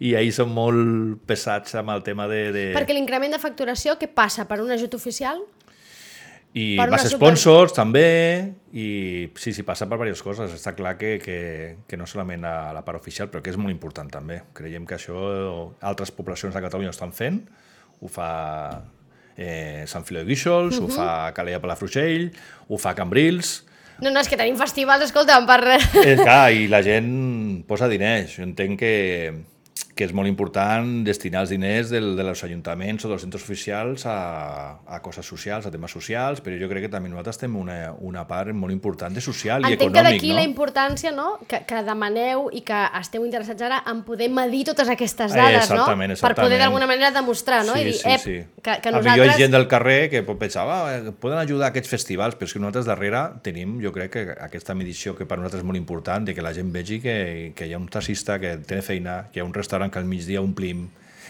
i 0.02 0.16
ahí 0.18 0.34
som 0.34 0.52
molt 0.54 1.22
pesats 1.30 1.78
amb 1.80 1.94
el 1.94 2.04
tema 2.06 2.28
de... 2.30 2.50
de... 2.54 2.66
Perquè 2.78 2.98
l'increment 2.98 3.34
de 3.34 3.42
facturació, 3.42 3.98
què 4.02 4.10
passa? 4.10 4.46
Per 4.50 4.60
un 4.62 4.74
ajut 4.74 4.98
oficial? 4.98 5.42
I 6.58 6.80
vas 6.82 7.06
sponsors 7.12 7.76
super... 7.76 7.84
també, 7.84 8.06
i 8.74 9.30
sí, 9.38 9.54
sí, 9.54 9.62
passa 9.66 9.86
per 9.86 10.00
diverses 10.00 10.26
coses. 10.26 10.54
Està 10.58 10.74
clar 10.74 10.96
que, 10.98 11.18
que, 11.22 11.40
que 11.86 11.98
no 11.98 12.10
solament 12.10 12.46
a 12.46 12.72
la 12.74 12.82
part 12.86 12.98
oficial, 12.98 13.30
però 13.30 13.44
que 13.46 13.54
és 13.54 13.60
molt 13.62 13.74
important 13.74 14.10
també. 14.10 14.42
Creiem 14.58 14.88
que 14.90 14.98
això 14.98 15.20
altres 15.86 16.10
poblacions 16.18 16.58
de 16.58 16.64
Catalunya 16.66 16.90
ho 16.90 16.96
estan 16.98 17.14
fent, 17.14 17.44
ho 18.02 18.10
fa 18.10 18.32
eh, 19.40 19.88
Sant 19.88 20.06
Filo 20.06 20.20
de 20.20 20.28
Guíxols, 20.28 20.78
uh 20.78 20.84
-huh. 20.84 20.92
ho 20.92 20.96
fa 20.96 21.34
Calella 21.34 21.62
Palafrugell, 21.64 22.32
ho 22.68 22.78
fa 22.78 22.94
Cambrils... 22.94 23.66
No, 24.00 24.12
no, 24.12 24.20
és 24.22 24.30
que 24.32 24.38
tenim 24.40 24.56
festivals, 24.56 25.04
escolta, 25.04 25.36
per... 25.46 25.60
Eh, 26.06 26.16
clar, 26.16 26.54
i 26.56 26.68
la 26.72 26.80
gent 26.82 27.64
posa 27.68 27.90
diners. 27.92 28.38
Jo 28.38 28.44
entenc 28.44 28.80
que, 28.80 29.34
que 30.00 30.08
és 30.08 30.14
molt 30.16 30.30
important 30.32 31.02
destinar 31.04 31.42
els 31.44 31.52
diners 31.52 31.90
del, 31.92 32.14
dels 32.16 32.40
ajuntaments 32.46 33.04
o 33.04 33.10
dels 33.12 33.26
centres 33.26 33.44
oficials 33.44 34.06
a, 34.08 34.16
a 34.88 35.00
coses 35.04 35.28
socials, 35.28 35.66
a 35.68 35.72
temes 35.74 35.92
socials, 35.92 36.40
però 36.46 36.56
jo 36.56 36.70
crec 36.72 36.86
que 36.86 36.92
també 36.94 37.12
nosaltres 37.12 37.42
tenim 37.42 37.58
una, 37.60 37.76
una 38.08 38.24
part 38.30 38.56
molt 38.56 38.72
important 38.72 39.12
de 39.12 39.20
social 39.20 39.60
Entenc 39.60 39.74
i 39.74 39.76
econòmic. 39.76 39.98
Entenc 40.00 40.08
d'aquí 40.08 40.32
no? 40.32 40.38
la 40.38 40.46
importància 40.48 41.12
no? 41.12 41.28
que, 41.44 41.60
que 41.68 41.82
demaneu 41.84 42.48
i 42.56 42.64
que 42.64 42.80
esteu 43.02 43.26
interessats 43.28 43.66
ara 43.68 43.82
en 43.92 44.06
poder 44.08 44.30
medir 44.32 44.70
totes 44.70 44.88
aquestes 44.94 45.36
dades, 45.36 45.66
exactament, 45.66 46.14
no? 46.14 46.16
Exactament. 46.16 46.24
Per 46.24 46.48
poder 46.48 46.62
d'alguna 46.64 46.88
manera 46.88 47.12
demostrar, 47.20 47.66
no? 47.68 47.76
Sí, 47.76 47.84
I 47.84 47.90
dir, 47.90 47.98
sí, 48.00 48.14
ep, 48.14 48.24
sí. 48.24 48.38
que, 48.64 48.78
que 48.80 48.96
nosaltres... 48.96 48.96
nosaltres... 48.96 49.20
Hi 49.20 49.36
ha 49.36 49.44
gent 49.44 49.58
del 49.58 49.68
carrer 49.76 50.00
que 50.16 50.24
pot 50.24 50.40
pensar, 50.40 50.64
ah, 50.72 51.12
poden 51.20 51.42
ajudar 51.44 51.74
aquests 51.74 51.92
festivals, 51.92 52.40
però 52.40 52.48
és 52.48 52.56
que 52.56 52.64
nosaltres 52.64 52.88
darrere 52.88 53.26
tenim, 53.44 53.76
jo 53.84 53.92
crec 53.96 54.16
que 54.16 54.26
aquesta 54.48 54.78
medició 54.80 55.18
que 55.20 55.28
per 55.28 55.42
nosaltres 55.42 55.66
és 55.66 55.68
molt 55.68 55.82
important, 55.82 56.24
de 56.24 56.38
que 56.38 56.46
la 56.46 56.56
gent 56.56 56.72
vegi 56.72 57.02
que, 57.04 57.20
que 57.52 57.68
hi 57.68 57.76
ha 57.76 57.84
un 57.84 57.92
taxista 57.92 58.40
que 58.40 58.56
té 58.64 58.80
feina, 58.86 59.26
que 59.28 59.42
hi 59.42 59.44
ha 59.44 59.50
un 59.50 59.56
restaurant 59.60 59.89
que 59.92 60.00
al 60.00 60.08
migdia 60.08 60.42
ompli 60.42 60.70
tenim 60.70 60.88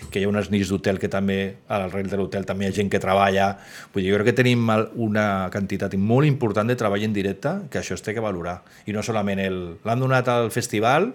que 0.10 0.22
hi 0.22 0.26
ha 0.26 0.30
unes 0.32 0.50
nits 0.50 0.69
d'hotel 0.72 0.98
que 1.00 1.10
també, 1.12 1.39
al 1.67 1.88
darrere 1.88 2.10
de 2.10 2.17
l'hotel 2.17 2.45
també 2.48 2.65
hi 2.65 2.72
ha 2.72 2.76
gent 2.76 2.89
que 2.89 3.02
treballa. 3.04 3.52
Vull 3.93 4.06
dir, 4.06 4.13
jo 4.13 4.19
crec 4.19 4.32
que 4.32 4.38
tenim 4.41 4.69
una 4.95 5.50
quantitat 5.52 5.95
molt 6.00 6.28
important 6.28 6.69
de 6.69 6.78
treball 6.80 7.04
en 7.04 7.13
directe 7.13 7.52
que 7.69 7.82
això 7.82 7.98
es 7.98 8.06
té 8.06 8.15
que 8.15 8.24
valorar. 8.24 8.62
I 8.88 8.95
no 8.95 9.04
solament 9.04 9.41
el... 9.43 9.60
L'han 9.86 10.00
donat 10.00 10.32
al 10.32 10.52
festival, 10.56 11.12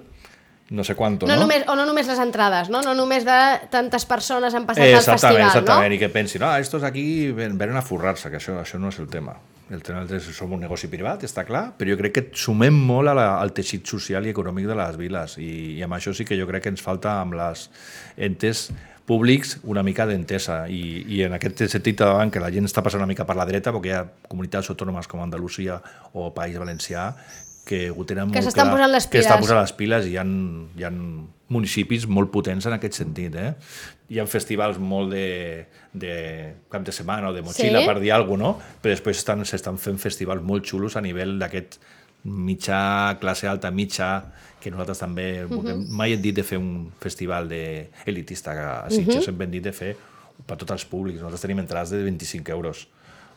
no 0.71 0.85
sé 0.85 0.95
quanto, 0.95 1.27
no? 1.27 1.35
no? 1.35 1.47
Només, 1.47 1.65
o 1.69 1.77
no 1.77 1.89
només 1.89 2.09
les 2.09 2.21
entrades, 2.21 2.71
no? 2.73 2.83
No 2.85 2.95
només 2.95 3.25
de 3.25 3.41
tantes 3.73 4.05
persones 4.05 4.55
han 4.55 4.69
passat 4.69 4.85
al 4.85 5.01
festival, 5.01 5.17
exactament, 5.17 5.43
no? 5.43 5.51
Exactament, 5.55 5.97
i 5.97 6.01
que 6.05 6.13
pensin, 6.13 6.45
ah, 6.45 6.59
estos 6.61 6.85
aquí 6.85 7.33
venen 7.33 7.77
a 7.77 7.85
forrar-se, 7.85 8.31
que 8.33 8.41
això, 8.41 8.61
això 8.63 8.81
no 8.81 8.93
és 8.93 9.01
el 9.01 9.11
tema. 9.13 9.37
El 9.72 9.81
tema 9.81 10.03
és 10.12 10.27
som 10.37 10.50
un 10.53 10.61
negoci 10.61 10.90
privat, 10.92 11.22
està 11.24 11.46
clar, 11.48 11.70
però 11.79 11.94
jo 11.94 11.96
crec 11.96 12.12
que 12.18 12.24
sumem 12.37 12.77
molt 12.77 13.09
a 13.09 13.14
la, 13.16 13.29
al 13.40 13.55
teixit 13.57 13.87
social 13.88 14.27
i 14.27 14.33
econòmic 14.35 14.66
de 14.68 14.77
les 14.77 14.98
viles 15.00 15.38
i, 15.40 15.53
i 15.79 15.85
amb 15.87 15.96
això 15.96 16.12
sí 16.16 16.27
que 16.29 16.37
jo 16.37 16.44
crec 16.50 16.66
que 16.66 16.72
ens 16.74 16.85
falta 16.85 17.14
amb 17.22 17.38
les 17.38 17.70
entes 18.29 18.66
públics 19.09 19.59
una 19.68 19.83
mica 19.85 20.05
d'entesa 20.09 20.64
i, 20.72 20.83
i 21.16 21.22
en 21.24 21.37
aquest 21.37 21.64
sentit 21.72 22.00
davant 22.00 22.33
que 22.33 22.42
la 22.44 22.50
gent 22.53 22.68
està 22.68 22.85
passant 22.85 23.00
una 23.00 23.09
mica 23.09 23.24
per 23.29 23.37
la 23.40 23.48
dreta 23.48 23.72
perquè 23.72 23.92
hi 23.92 23.96
ha 23.96 24.05
comunitats 24.29 24.68
autònomes 24.72 25.09
com 25.09 25.24
Andalusia 25.24 25.81
o 26.12 26.31
País 26.37 26.61
Valencià 26.61 27.11
que 27.64 27.88
ho 27.90 28.05
tenen 28.05 28.33
que 28.33 28.44
molt 28.44 28.57
clar, 28.57 28.70
posant 28.72 28.92
les 28.92 29.09
que 29.09 29.16
piles. 29.16 29.27
estan 29.27 29.40
posant 29.44 29.61
les 29.61 29.72
piles 29.77 30.09
i 30.09 30.14
hi 30.14 30.20
ha, 30.20 30.24
hi 30.24 30.85
ha 30.85 30.92
municipis 31.55 32.05
molt 32.11 32.31
potents 32.35 32.67
en 32.67 32.75
aquest 32.77 32.99
sentit. 33.01 33.35
Eh? 33.38 33.53
Hi 34.11 34.19
ha 34.21 34.27
festivals 34.29 34.77
molt 34.83 35.12
de, 35.14 35.67
de 35.95 36.14
cap 36.73 36.83
de 36.85 36.93
setmana 36.93 37.31
o 37.31 37.33
de 37.37 37.43
motxilla, 37.47 37.81
Sí? 37.81 37.87
per 37.88 38.01
dir 38.03 38.12
alguna 38.12 38.51
cosa, 38.53 38.59
no? 38.59 38.81
però 38.83 38.93
després 38.93 39.21
estan- 39.23 39.45
s'estan 39.49 39.79
fent 39.79 39.99
festivals 40.03 40.43
molt 40.43 40.67
xulos 40.69 40.97
a 40.99 41.01
nivell 41.05 41.38
d'aquest 41.40 41.79
mitjà, 42.25 43.17
classe 43.21 43.47
alta, 43.49 43.71
mitjà, 43.71 44.11
que 44.61 44.71
nosaltres 44.73 44.99
també... 44.99 45.45
Uh 45.45 45.62
-huh. 45.62 45.87
Mai 45.88 46.12
hem 46.14 46.21
dit 46.23 46.35
de 46.35 46.43
fer 46.43 46.59
un 46.59 46.90
festival 47.01 47.49
de 47.49 47.90
elitista 48.07 48.85
a 48.87 48.90
Sitges, 48.90 49.14
uh 49.17 49.21
-huh. 49.21 49.25
sempre 49.25 49.45
hem 49.45 49.51
dit 49.51 49.62
de 49.64 49.73
fer 49.73 49.97
per 50.47 50.57
tots 50.57 50.73
els 50.73 50.85
públics. 50.85 51.19
Nosaltres 51.19 51.40
tenim 51.43 51.59
entrades 51.59 51.90
de 51.90 52.03
25 52.03 52.51
euros. 52.53 52.88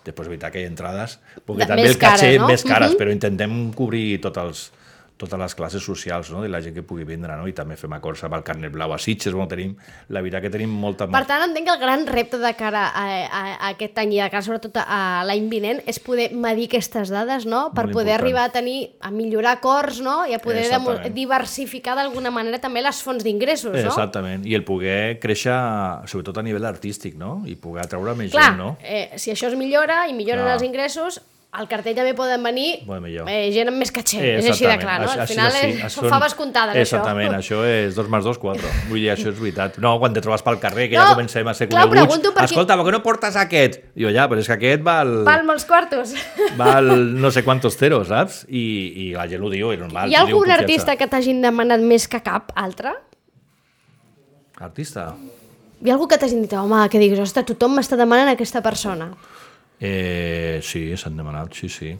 Després, 0.05 0.25
és 0.25 0.29
veritat 0.29 0.51
que 0.53 0.61
hi 0.61 0.63
ha 0.63 0.67
entrades, 0.67 1.19
perquè 1.45 1.57
De- 1.57 1.65
també 1.65 1.87
el 1.87 1.97
caché 1.97 2.19
cares, 2.21 2.39
no? 2.39 2.47
més 2.47 2.63
cares, 2.63 2.91
Mhm. 2.91 2.97
però 2.97 3.11
intentem 3.11 3.73
cobrir 3.73 4.21
tots 4.21 4.37
els, 4.37 4.71
totes 5.17 5.39
les 5.39 5.55
classes 5.57 5.83
socials 5.83 6.29
no? 6.31 6.43
de 6.43 6.49
la 6.49 6.61
gent 6.61 6.75
que 6.75 6.83
pugui 6.85 7.05
vindre 7.07 7.35
no? 7.37 7.47
i 7.49 7.53
també 7.57 7.77
fem 7.79 7.93
acords 7.97 8.23
amb 8.27 8.37
el 8.37 8.45
carnet 8.45 8.71
blau 8.73 8.93
a 8.93 8.99
Sitges 9.01 9.33
bueno, 9.33 9.49
tenim, 9.49 9.73
la 10.13 10.21
veritat 10.21 10.45
que 10.45 10.51
tenim 10.53 10.71
molta 10.71 11.07
Per 11.09 11.23
tant, 11.29 11.43
entenc 11.49 11.67
que 11.67 11.75
el 11.75 11.81
gran 11.81 12.05
repte 12.07 12.39
de 12.41 12.53
cara 12.59 12.87
a, 12.89 13.05
a, 13.25 13.43
a 13.55 13.71
aquest 13.73 13.97
any 14.03 14.15
i 14.17 14.21
de 14.21 14.29
cara 14.33 14.45
sobretot 14.45 14.79
a 14.83 15.23
l'any 15.27 15.49
vinent 15.51 15.81
és 15.89 15.99
poder 16.03 16.29
medir 16.37 16.67
aquestes 16.69 17.11
dades, 17.13 17.47
no? 17.49 17.67
Per 17.73 17.87
Molt 17.87 17.97
poder 17.99 18.17
important. 18.17 18.21
arribar 18.21 18.45
a 18.47 18.53
tenir, 18.53 18.77
a 19.01 19.11
millorar 19.11 19.57
acords, 19.57 20.01
no? 20.05 20.19
I 20.27 20.37
a 20.37 20.41
poder 20.43 20.67
diversificar 21.15 21.97
d'alguna 21.97 22.31
manera 22.33 22.61
també 22.63 22.83
les 22.85 23.01
fonts 23.03 23.25
d'ingressos, 23.25 23.73
no? 23.73 23.87
Exactament, 23.89 24.45
i 24.47 24.55
el 24.57 24.65
poder 24.67 25.17
créixer 25.23 25.55
sobretot 26.09 26.37
a 26.37 26.45
nivell 26.45 26.67
artístic 26.67 27.17
no? 27.17 27.41
i 27.47 27.55
poder 27.59 27.85
atraure 27.85 28.13
més 28.17 28.31
Clar, 28.33 28.51
gent 28.51 28.61
no? 28.61 28.75
eh, 28.83 29.17
si 29.17 29.33
això 29.33 29.49
es 29.51 29.57
millora 29.59 30.05
i 30.07 30.15
milloren 30.17 30.45
Clar. 30.45 30.57
els 30.57 30.67
ingressos, 30.67 31.21
al 31.57 31.67
cartell 31.67 31.95
també 31.97 32.13
poden 32.13 32.43
venir 32.45 32.83
millor. 32.87 33.27
eh, 33.29 33.49
gent 33.51 33.67
amb 33.71 33.77
més 33.81 33.91
caché, 33.91 34.19
Eh, 34.21 34.37
és 34.39 34.49
així 34.51 34.65
de 34.67 34.77
clar, 34.77 34.99
no? 35.01 35.07
Això- 35.07 35.13
Al 35.13 35.19
així 35.25 35.33
final 35.33 35.51
sí. 35.51 35.65
és, 35.67 35.79
Això 35.87 36.01
són 36.03 36.09
faves 36.09 36.35
comptades, 36.37 36.75
Exactament, 36.77 37.33
això. 37.33 37.57
això 37.63 37.87
és 37.87 37.95
2 37.95 38.09
més 38.13 38.23
2, 38.23 38.37
4. 38.37 38.67
Vull 38.89 38.99
dir, 39.01 39.09
això 39.11 39.29
és 39.33 39.39
veritat. 39.39 39.77
No, 39.79 39.97
quan 39.99 40.13
te 40.13 40.21
trobes 40.21 40.41
pel 40.45 40.59
carrer, 40.59 40.89
que 40.89 40.95
No, 40.95 41.03
ja 41.07 41.13
comencem 41.15 41.47
a 41.47 41.53
ser 41.53 41.67
clar, 41.69 41.87
coneguts, 41.89 42.19
perquè- 42.29 42.43
escolta, 42.45 42.77
per 42.77 42.85
què 42.85 42.91
no 42.91 43.01
portes 43.03 43.35
aquest? 43.35 43.79
I 43.95 44.03
jo, 44.03 44.09
ja, 44.13 44.27
però 44.29 44.39
és 44.39 44.47
que 44.47 44.53
aquest 44.53 44.83
val... 44.83 45.23
Val 45.25 45.43
molts 45.45 45.65
quartos. 45.65 46.13
val 46.55 47.19
no 47.19 47.31
sé 47.31 47.43
quantos 47.43 47.75
ceros, 47.77 48.07
saps? 48.07 48.45
I, 48.49 48.63
i 49.07 49.11
la 49.13 49.27
gent 49.27 49.41
ho 49.43 49.49
diu, 49.49 49.71
és 49.73 49.79
normal. 49.79 50.09
Hi 50.09 50.15
ha 50.15 50.21
algun 50.21 50.51
artista 50.51 50.95
que 50.95 51.07
t'hagin 51.07 51.41
demanat 51.41 51.79
més 51.81 52.07
que 52.07 52.21
cap 52.21 52.51
altre? 52.55 52.93
Artista? 54.59 55.13
Hi 55.83 55.89
ha 55.91 55.93
algú 55.93 56.07
que 56.09 56.17
t'hagin 56.17 56.41
dit, 56.41 56.53
home, 56.57 56.87
que 56.89 56.97
diguis, 56.97 57.19
ostres, 57.21 57.45
tothom 57.45 57.75
m'està 57.77 57.97
demanant 57.99 58.31
aquesta 58.31 58.63
persona. 58.65 59.11
Eh, 59.79 60.59
sí, 60.65 60.89
s'han 60.97 61.17
demanat, 61.17 61.53
sí, 61.53 61.69
sí. 61.69 61.91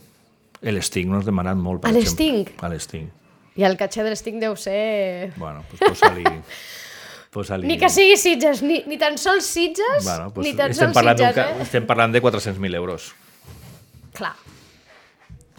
L'Sting 0.66 1.12
no 1.12 1.20
has 1.20 1.28
demanat 1.28 1.58
molt, 1.62 1.84
per 1.84 1.92
A 1.92 1.94
exemple. 1.94 2.26
l'Sting? 2.26 2.64
A 2.66 2.70
l'Sting. 2.74 3.08
I 3.58 3.66
el 3.66 3.78
caché 3.78 4.04
de 4.06 4.12
l'Sting 4.14 4.40
deu 4.42 4.56
ser... 4.58 5.34
Bueno, 5.38 5.64
doncs 5.70 5.84
posa-li... 6.00 6.26
posa-li... 7.38 7.70
Ni 7.70 7.78
que 7.82 7.90
sigui 7.94 8.18
Sitges, 8.18 8.64
ni, 8.66 8.82
ni 8.90 8.98
tan 9.02 9.18
sols 9.22 9.46
Sitges, 9.46 10.04
Bueno, 10.06 10.32
doncs 10.34 10.46
ni 10.46 10.54
tan 10.58 10.74
sols 10.78 10.98
Sitges, 10.98 11.38
eh? 11.44 11.48
estem 11.66 11.86
parlant 11.90 12.14
de 12.14 12.22
400.000 12.24 12.76
euros. 12.82 13.12
Clar. 14.18 14.34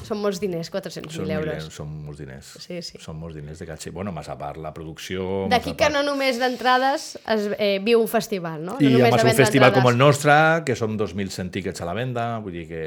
Són 0.07 0.21
molts 0.23 0.39
diners, 0.41 0.71
400.000 0.73 1.11
Són, 1.11 1.31
euros. 1.31 1.47
milers, 1.49 1.65
són 1.75 1.89
molts 2.07 2.21
diners. 2.23 2.51
Sí, 2.63 2.79
sí. 2.87 3.01
Són 3.03 3.19
molts 3.19 3.37
diners 3.37 3.59
de 3.61 3.67
caché. 3.69 3.91
Bueno, 3.93 4.13
més 4.15 4.29
a 4.31 4.37
part, 4.41 4.61
la 4.63 4.71
producció... 4.73 5.47
D'aquí 5.51 5.73
més 5.73 5.75
a 5.75 5.79
que 5.81 5.89
part. 5.89 5.97
no 5.97 6.03
només 6.07 6.39
d'entrades 6.41 7.09
es 7.35 7.49
eh, 7.59 7.79
viu 7.85 8.01
un 8.01 8.09
festival, 8.09 8.63
no? 8.65 8.77
I 8.81 8.93
no 8.93 9.03
a 9.03 9.09
només 9.11 9.19
més 9.19 9.25
de 9.25 9.35
un 9.35 9.43
festival 9.43 9.75
com 9.75 9.91
el 9.91 9.99
nostre, 9.99 10.37
que 10.65 10.77
som 10.79 10.95
2.100 10.97 11.51
tíquets 11.59 11.83
a 11.83 11.89
la 11.89 11.97
venda, 11.99 12.29
vull 12.45 12.57
dir 12.57 12.69
que, 12.71 12.85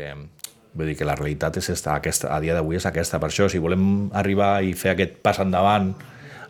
vull 0.74 0.90
dir 0.90 0.96
que 0.98 1.06
la 1.06 1.18
realitat 1.20 1.60
és 1.62 1.70
esta, 1.76 1.98
aquesta, 2.00 2.32
a 2.34 2.40
dia 2.42 2.56
d'avui 2.58 2.80
és 2.80 2.88
aquesta. 2.90 3.20
Per 3.22 3.30
això, 3.30 3.50
si 3.52 3.62
volem 3.62 4.10
arribar 4.18 4.56
i 4.64 4.74
fer 4.74 4.96
aquest 4.96 5.20
pas 5.22 5.44
endavant 5.44 5.92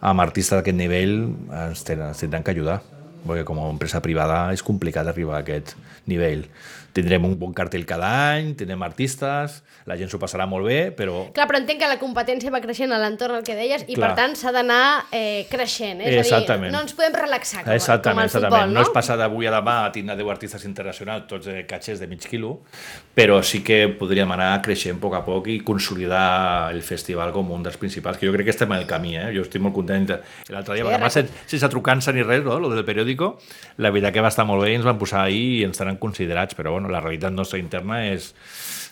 amb 0.01 0.23
artistes 0.23 0.55
d'aquest 0.57 0.77
nivell, 0.77 1.17
ens 1.51 1.83
tenen, 1.85 2.13
ens 2.13 2.21
tindran 2.23 2.45
que 2.45 2.55
ajudar. 2.55 2.79
Perquè 3.21 3.43
com 3.45 3.59
a 3.61 3.67
empresa 3.69 3.99
privada 4.01 4.47
és 4.53 4.63
complicat 4.65 5.05
arribar 5.11 5.35
a 5.37 5.43
aquest 5.43 5.75
nivell. 6.09 6.47
Tindrem 6.93 7.23
un 7.25 7.37
bon 7.39 7.53
cartell 7.55 7.85
cada 7.87 8.09
any, 8.33 8.53
tindrem 8.59 8.81
artistes, 8.83 9.61
la 9.87 9.95
gent 9.95 10.09
s'ho 10.11 10.19
passarà 10.19 10.45
molt 10.49 10.65
bé, 10.67 10.91
però 10.91 11.27
Clar, 11.33 11.45
però 11.47 11.57
entenc 11.61 11.79
que 11.79 11.87
la 11.87 11.97
competència 12.01 12.51
va 12.51 12.59
creixent 12.63 12.91
a 12.91 12.99
l'entorn 12.99 13.37
al 13.39 13.43
que 13.47 13.55
deies 13.55 13.85
i 13.87 13.95
Clar. 13.95 14.09
per 14.09 14.17
tant 14.19 14.35
s'ha 14.35 14.51
d'anar 14.51 15.05
eh, 15.11 15.45
creixent. 15.49 16.01
Eh? 16.01 16.09
És 16.11 16.17
a 16.17 16.25
Exactament. 16.25 16.69
dir, 16.69 16.75
no 16.75 16.81
ens 16.83 16.93
podem 16.97 17.15
relaxar 17.15 17.63
com, 17.63 17.71
Exactament, 17.73 18.15
com 18.17 18.21
el 18.21 18.25
exactament. 18.25 18.53
futbol, 18.61 18.73
no? 18.75 18.79
no? 18.81 18.85
és 18.87 18.93
passar 18.93 19.17
d'avui 19.21 19.47
a 19.47 19.53
demà 19.55 19.77
a 19.85 19.91
tindre 19.95 20.15
10 20.19 20.29
artistes 20.35 20.65
internacionals, 20.67 21.27
tots 21.31 21.45
de 21.47 21.65
catxers 21.69 21.99
de 22.03 22.07
mig 22.11 22.27
quilo, 22.27 22.57
però 23.15 23.41
sí 23.43 23.63
que 23.63 23.87
podríem 23.99 24.31
anar 24.35 24.61
creixent 24.65 24.97
a 24.99 25.01
poc 25.01 25.15
a 25.15 25.23
poc 25.25 25.47
i 25.47 25.59
consolidar 25.63 26.71
el 26.73 26.81
festival 26.83 27.31
com 27.31 27.49
un 27.51 27.63
dels 27.63 27.77
principals, 27.77 28.17
que 28.17 28.27
jo 28.27 28.33
crec 28.35 28.45
que 28.49 28.55
estem 28.55 28.71
en 28.71 28.79
el 28.79 28.87
camí, 28.87 29.15
eh? 29.17 29.29
jo 29.35 29.41
estic 29.45 29.61
molt 29.63 29.75
content. 29.75 30.09
L'altre 30.49 30.75
dia, 30.75 30.83
Sí, 30.83 30.89
además, 30.89 31.13
recordo. 31.15 31.31
sense, 31.37 31.49
sense 31.51 31.69
trucar-se 31.69 32.13
ni 32.13 32.23
res, 32.23 32.43
no? 32.43 32.59
lo 32.59 32.69
del 32.69 32.83
periòdico, 32.85 33.37
la 33.77 33.91
veritat 33.91 34.13
que 34.13 34.21
va 34.21 34.29
estar 34.31 34.45
molt 34.45 34.63
bé 34.63 34.71
i 34.73 34.75
ens 34.79 34.85
van 34.85 34.97
posar 34.99 35.25
ahir 35.27 35.59
i 35.61 35.63
ens 35.67 35.77
tenen 35.77 35.97
considerats, 36.01 36.55
però 36.57 36.71
bueno, 36.71 36.80
la 36.89 37.01
realitat 37.03 37.33
nostra 37.33 37.59
interna 37.59 38.05
és 38.07 38.31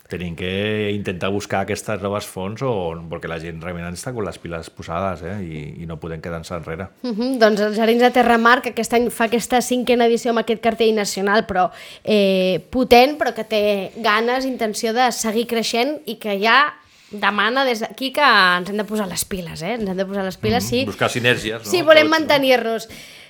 tenim 0.10 0.36
que 0.36 0.92
intentar 0.92 1.30
buscar 1.30 1.62
aquestes 1.62 2.02
noves 2.02 2.26
fonts 2.26 2.64
o, 2.66 2.72
perquè 3.12 3.30
la 3.30 3.38
gent 3.42 3.62
realment 3.62 3.94
està 3.94 4.10
amb 4.10 4.24
les 4.26 4.40
piles 4.42 4.72
posades 4.74 5.22
eh? 5.22 5.36
I, 5.46 5.62
i 5.84 5.88
no 5.90 6.00
podem 6.02 6.22
quedar-nos 6.22 6.50
enrere. 6.58 6.90
Uh 7.04 7.14
-huh, 7.14 7.38
doncs 7.38 7.62
els 7.62 7.78
Jardins 7.78 8.02
de 8.02 8.10
Terramar, 8.12 8.62
que 8.62 8.74
aquest 8.74 8.94
any 8.94 9.10
fa 9.12 9.26
aquesta 9.26 9.62
cinquena 9.62 10.06
edició 10.06 10.32
amb 10.32 10.40
aquest 10.40 10.62
cartell 10.62 10.96
nacional, 10.96 11.46
però 11.46 11.70
eh, 12.04 12.60
potent, 12.72 13.18
però 13.20 13.34
que 13.34 13.44
té 13.44 13.92
ganes, 13.98 14.46
intenció 14.46 14.94
de 14.94 15.12
seguir 15.12 15.46
creixent 15.46 16.02
i 16.06 16.16
que 16.16 16.40
ja 16.42 16.74
demana 17.12 17.64
des 17.66 17.80
d'aquí 17.80 18.12
que 18.12 18.22
ens 18.22 18.70
hem 18.70 18.78
de 18.78 18.86
posar 18.86 19.08
les 19.08 19.26
piles, 19.26 19.62
eh? 19.62 19.74
Ens 19.74 19.90
hem 19.90 19.98
de 19.98 20.06
posar 20.06 20.24
les 20.24 20.38
piles, 20.38 20.64
sí. 20.64 20.86
Buscar 20.86 21.10
sinergies, 21.10 21.66
no? 21.66 21.70
Sí, 21.72 21.82
volem 21.82 22.06
Tots, 22.08 22.20
no? 22.20 22.28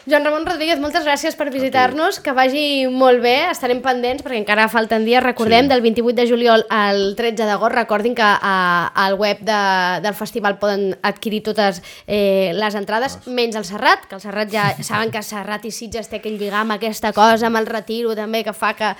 Joan 0.10 0.26
Ramon 0.26 0.46
Rodríguez, 0.48 0.80
moltes 0.82 1.04
gràcies 1.06 1.36
per 1.38 1.52
visitar-nos, 1.54 2.18
que 2.24 2.32
vagi 2.34 2.88
molt 2.90 3.22
bé, 3.22 3.36
estarem 3.52 3.78
pendents 3.84 4.24
perquè 4.26 4.40
encara 4.40 4.66
falten 4.72 5.04
dies, 5.06 5.22
recordem, 5.22 5.68
Sí. 5.68 5.70
del 5.70 5.82
28 5.86 6.16
de 6.18 6.26
juliol 6.28 6.66
al 6.70 7.14
13 7.16 7.46
d'agost, 7.46 7.76
recordin 7.76 8.16
que 8.16 8.26
a, 8.26 8.88
al 8.96 9.14
web 9.20 9.38
de, 9.46 9.60
del 10.02 10.16
festival 10.18 10.58
poden 10.58 10.98
adquirir 11.04 11.44
totes 11.44 11.84
eh, 12.08 12.52
les 12.56 12.74
entrades, 12.76 13.20
menys 13.28 13.56
el 13.56 13.66
Serrat, 13.66 14.08
que 14.10 14.16
el 14.16 14.22
Serrat 14.22 14.50
ja 14.50 14.72
saben 14.84 15.12
que 15.12 15.22
Serrat 15.22 15.66
i 15.70 15.72
Sitges 15.72 16.10
té 16.10 16.18
aquell 16.18 16.40
lligam, 16.42 16.72
aquesta 16.72 17.14
cosa 17.14 17.46
amb 17.52 17.62
el 17.62 17.68
retiro 17.70 18.16
també 18.18 18.42
que 18.44 18.54
fa 18.54 18.74
que 18.74 18.96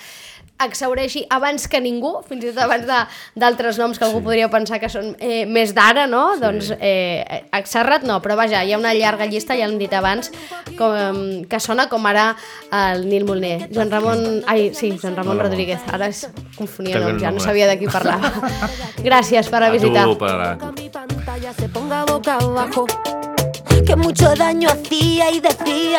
exaureixi 0.66 1.26
abans 1.30 1.68
que 1.68 1.80
ningú, 1.82 2.22
fins 2.28 2.44
i 2.44 2.50
tot 2.52 2.64
abans 2.66 2.86
de- 2.88 3.06
d'altres 3.36 3.78
noms 3.80 3.98
que 4.00 4.06
algú 4.06 4.20
Sí. 4.20 4.26
podria 4.26 4.50
pensar 4.50 4.80
que 4.80 4.90
són 4.90 5.16
eh, 5.20 5.46
més 5.46 5.74
d'ara, 5.74 6.08
no? 6.08 6.36
Doncs 6.40 6.74
eh, 6.80 7.46
a 7.52 7.62
Serrat 7.66 8.04
no, 8.04 8.22
però 8.22 8.36
vaja, 8.36 8.64
hi 8.66 8.74
ha 8.74 8.78
una 8.78 8.94
llarga 8.94 9.26
llista, 9.26 9.56
ja 9.56 9.68
l'hem 9.68 9.78
dit 9.80 9.94
abans, 9.94 10.32
com, 10.78 11.44
que 11.48 11.60
sona 11.60 11.88
com 11.90 12.06
ara 12.06 12.36
el 12.72 13.08
Nil 13.08 13.26
Molner. 13.26 13.70
Joan 13.74 13.92
Ramon... 13.92 14.44
Ai, 14.48 14.74
sí, 14.74 14.98
Joan 15.02 15.16
Ramon. 15.16 15.40
Rodríguez. 15.40 15.80
Ara 15.92 16.08
es 16.08 16.28
confonia 16.58 17.00
noms, 17.00 17.22
ja 17.22 17.32
no 17.32 17.40
sabia 17.40 17.68
de 17.68 17.78
qui 17.80 17.88
parlava. 17.88 18.32
Gràcies 19.06 19.48
per 19.50 19.62
la 19.62 19.68
A 19.68 19.72
visita. 19.72 20.04
tu, 20.04 20.18
para... 20.18 20.56
mi 20.76 20.90
pantalla 20.90 21.54
se 21.54 21.70
ponga 21.70 22.04
boca 22.06 22.36
abajo. 22.38 22.86
Que 23.86 23.96
mucho 23.96 24.34
daño 24.36 24.70
hacía 24.70 25.32
y 25.32 25.40
decía, 25.40 25.98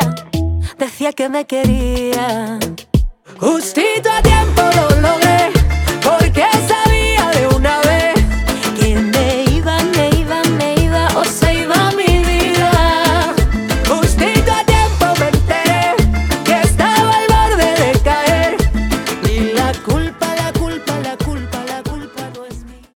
decía 0.77 1.11
que 1.13 1.27
me 1.29 1.45
quería. 1.45 2.59
Justito 3.41 4.07
a 4.07 4.21
tiempo, 4.21 4.61
lo 5.01 5.20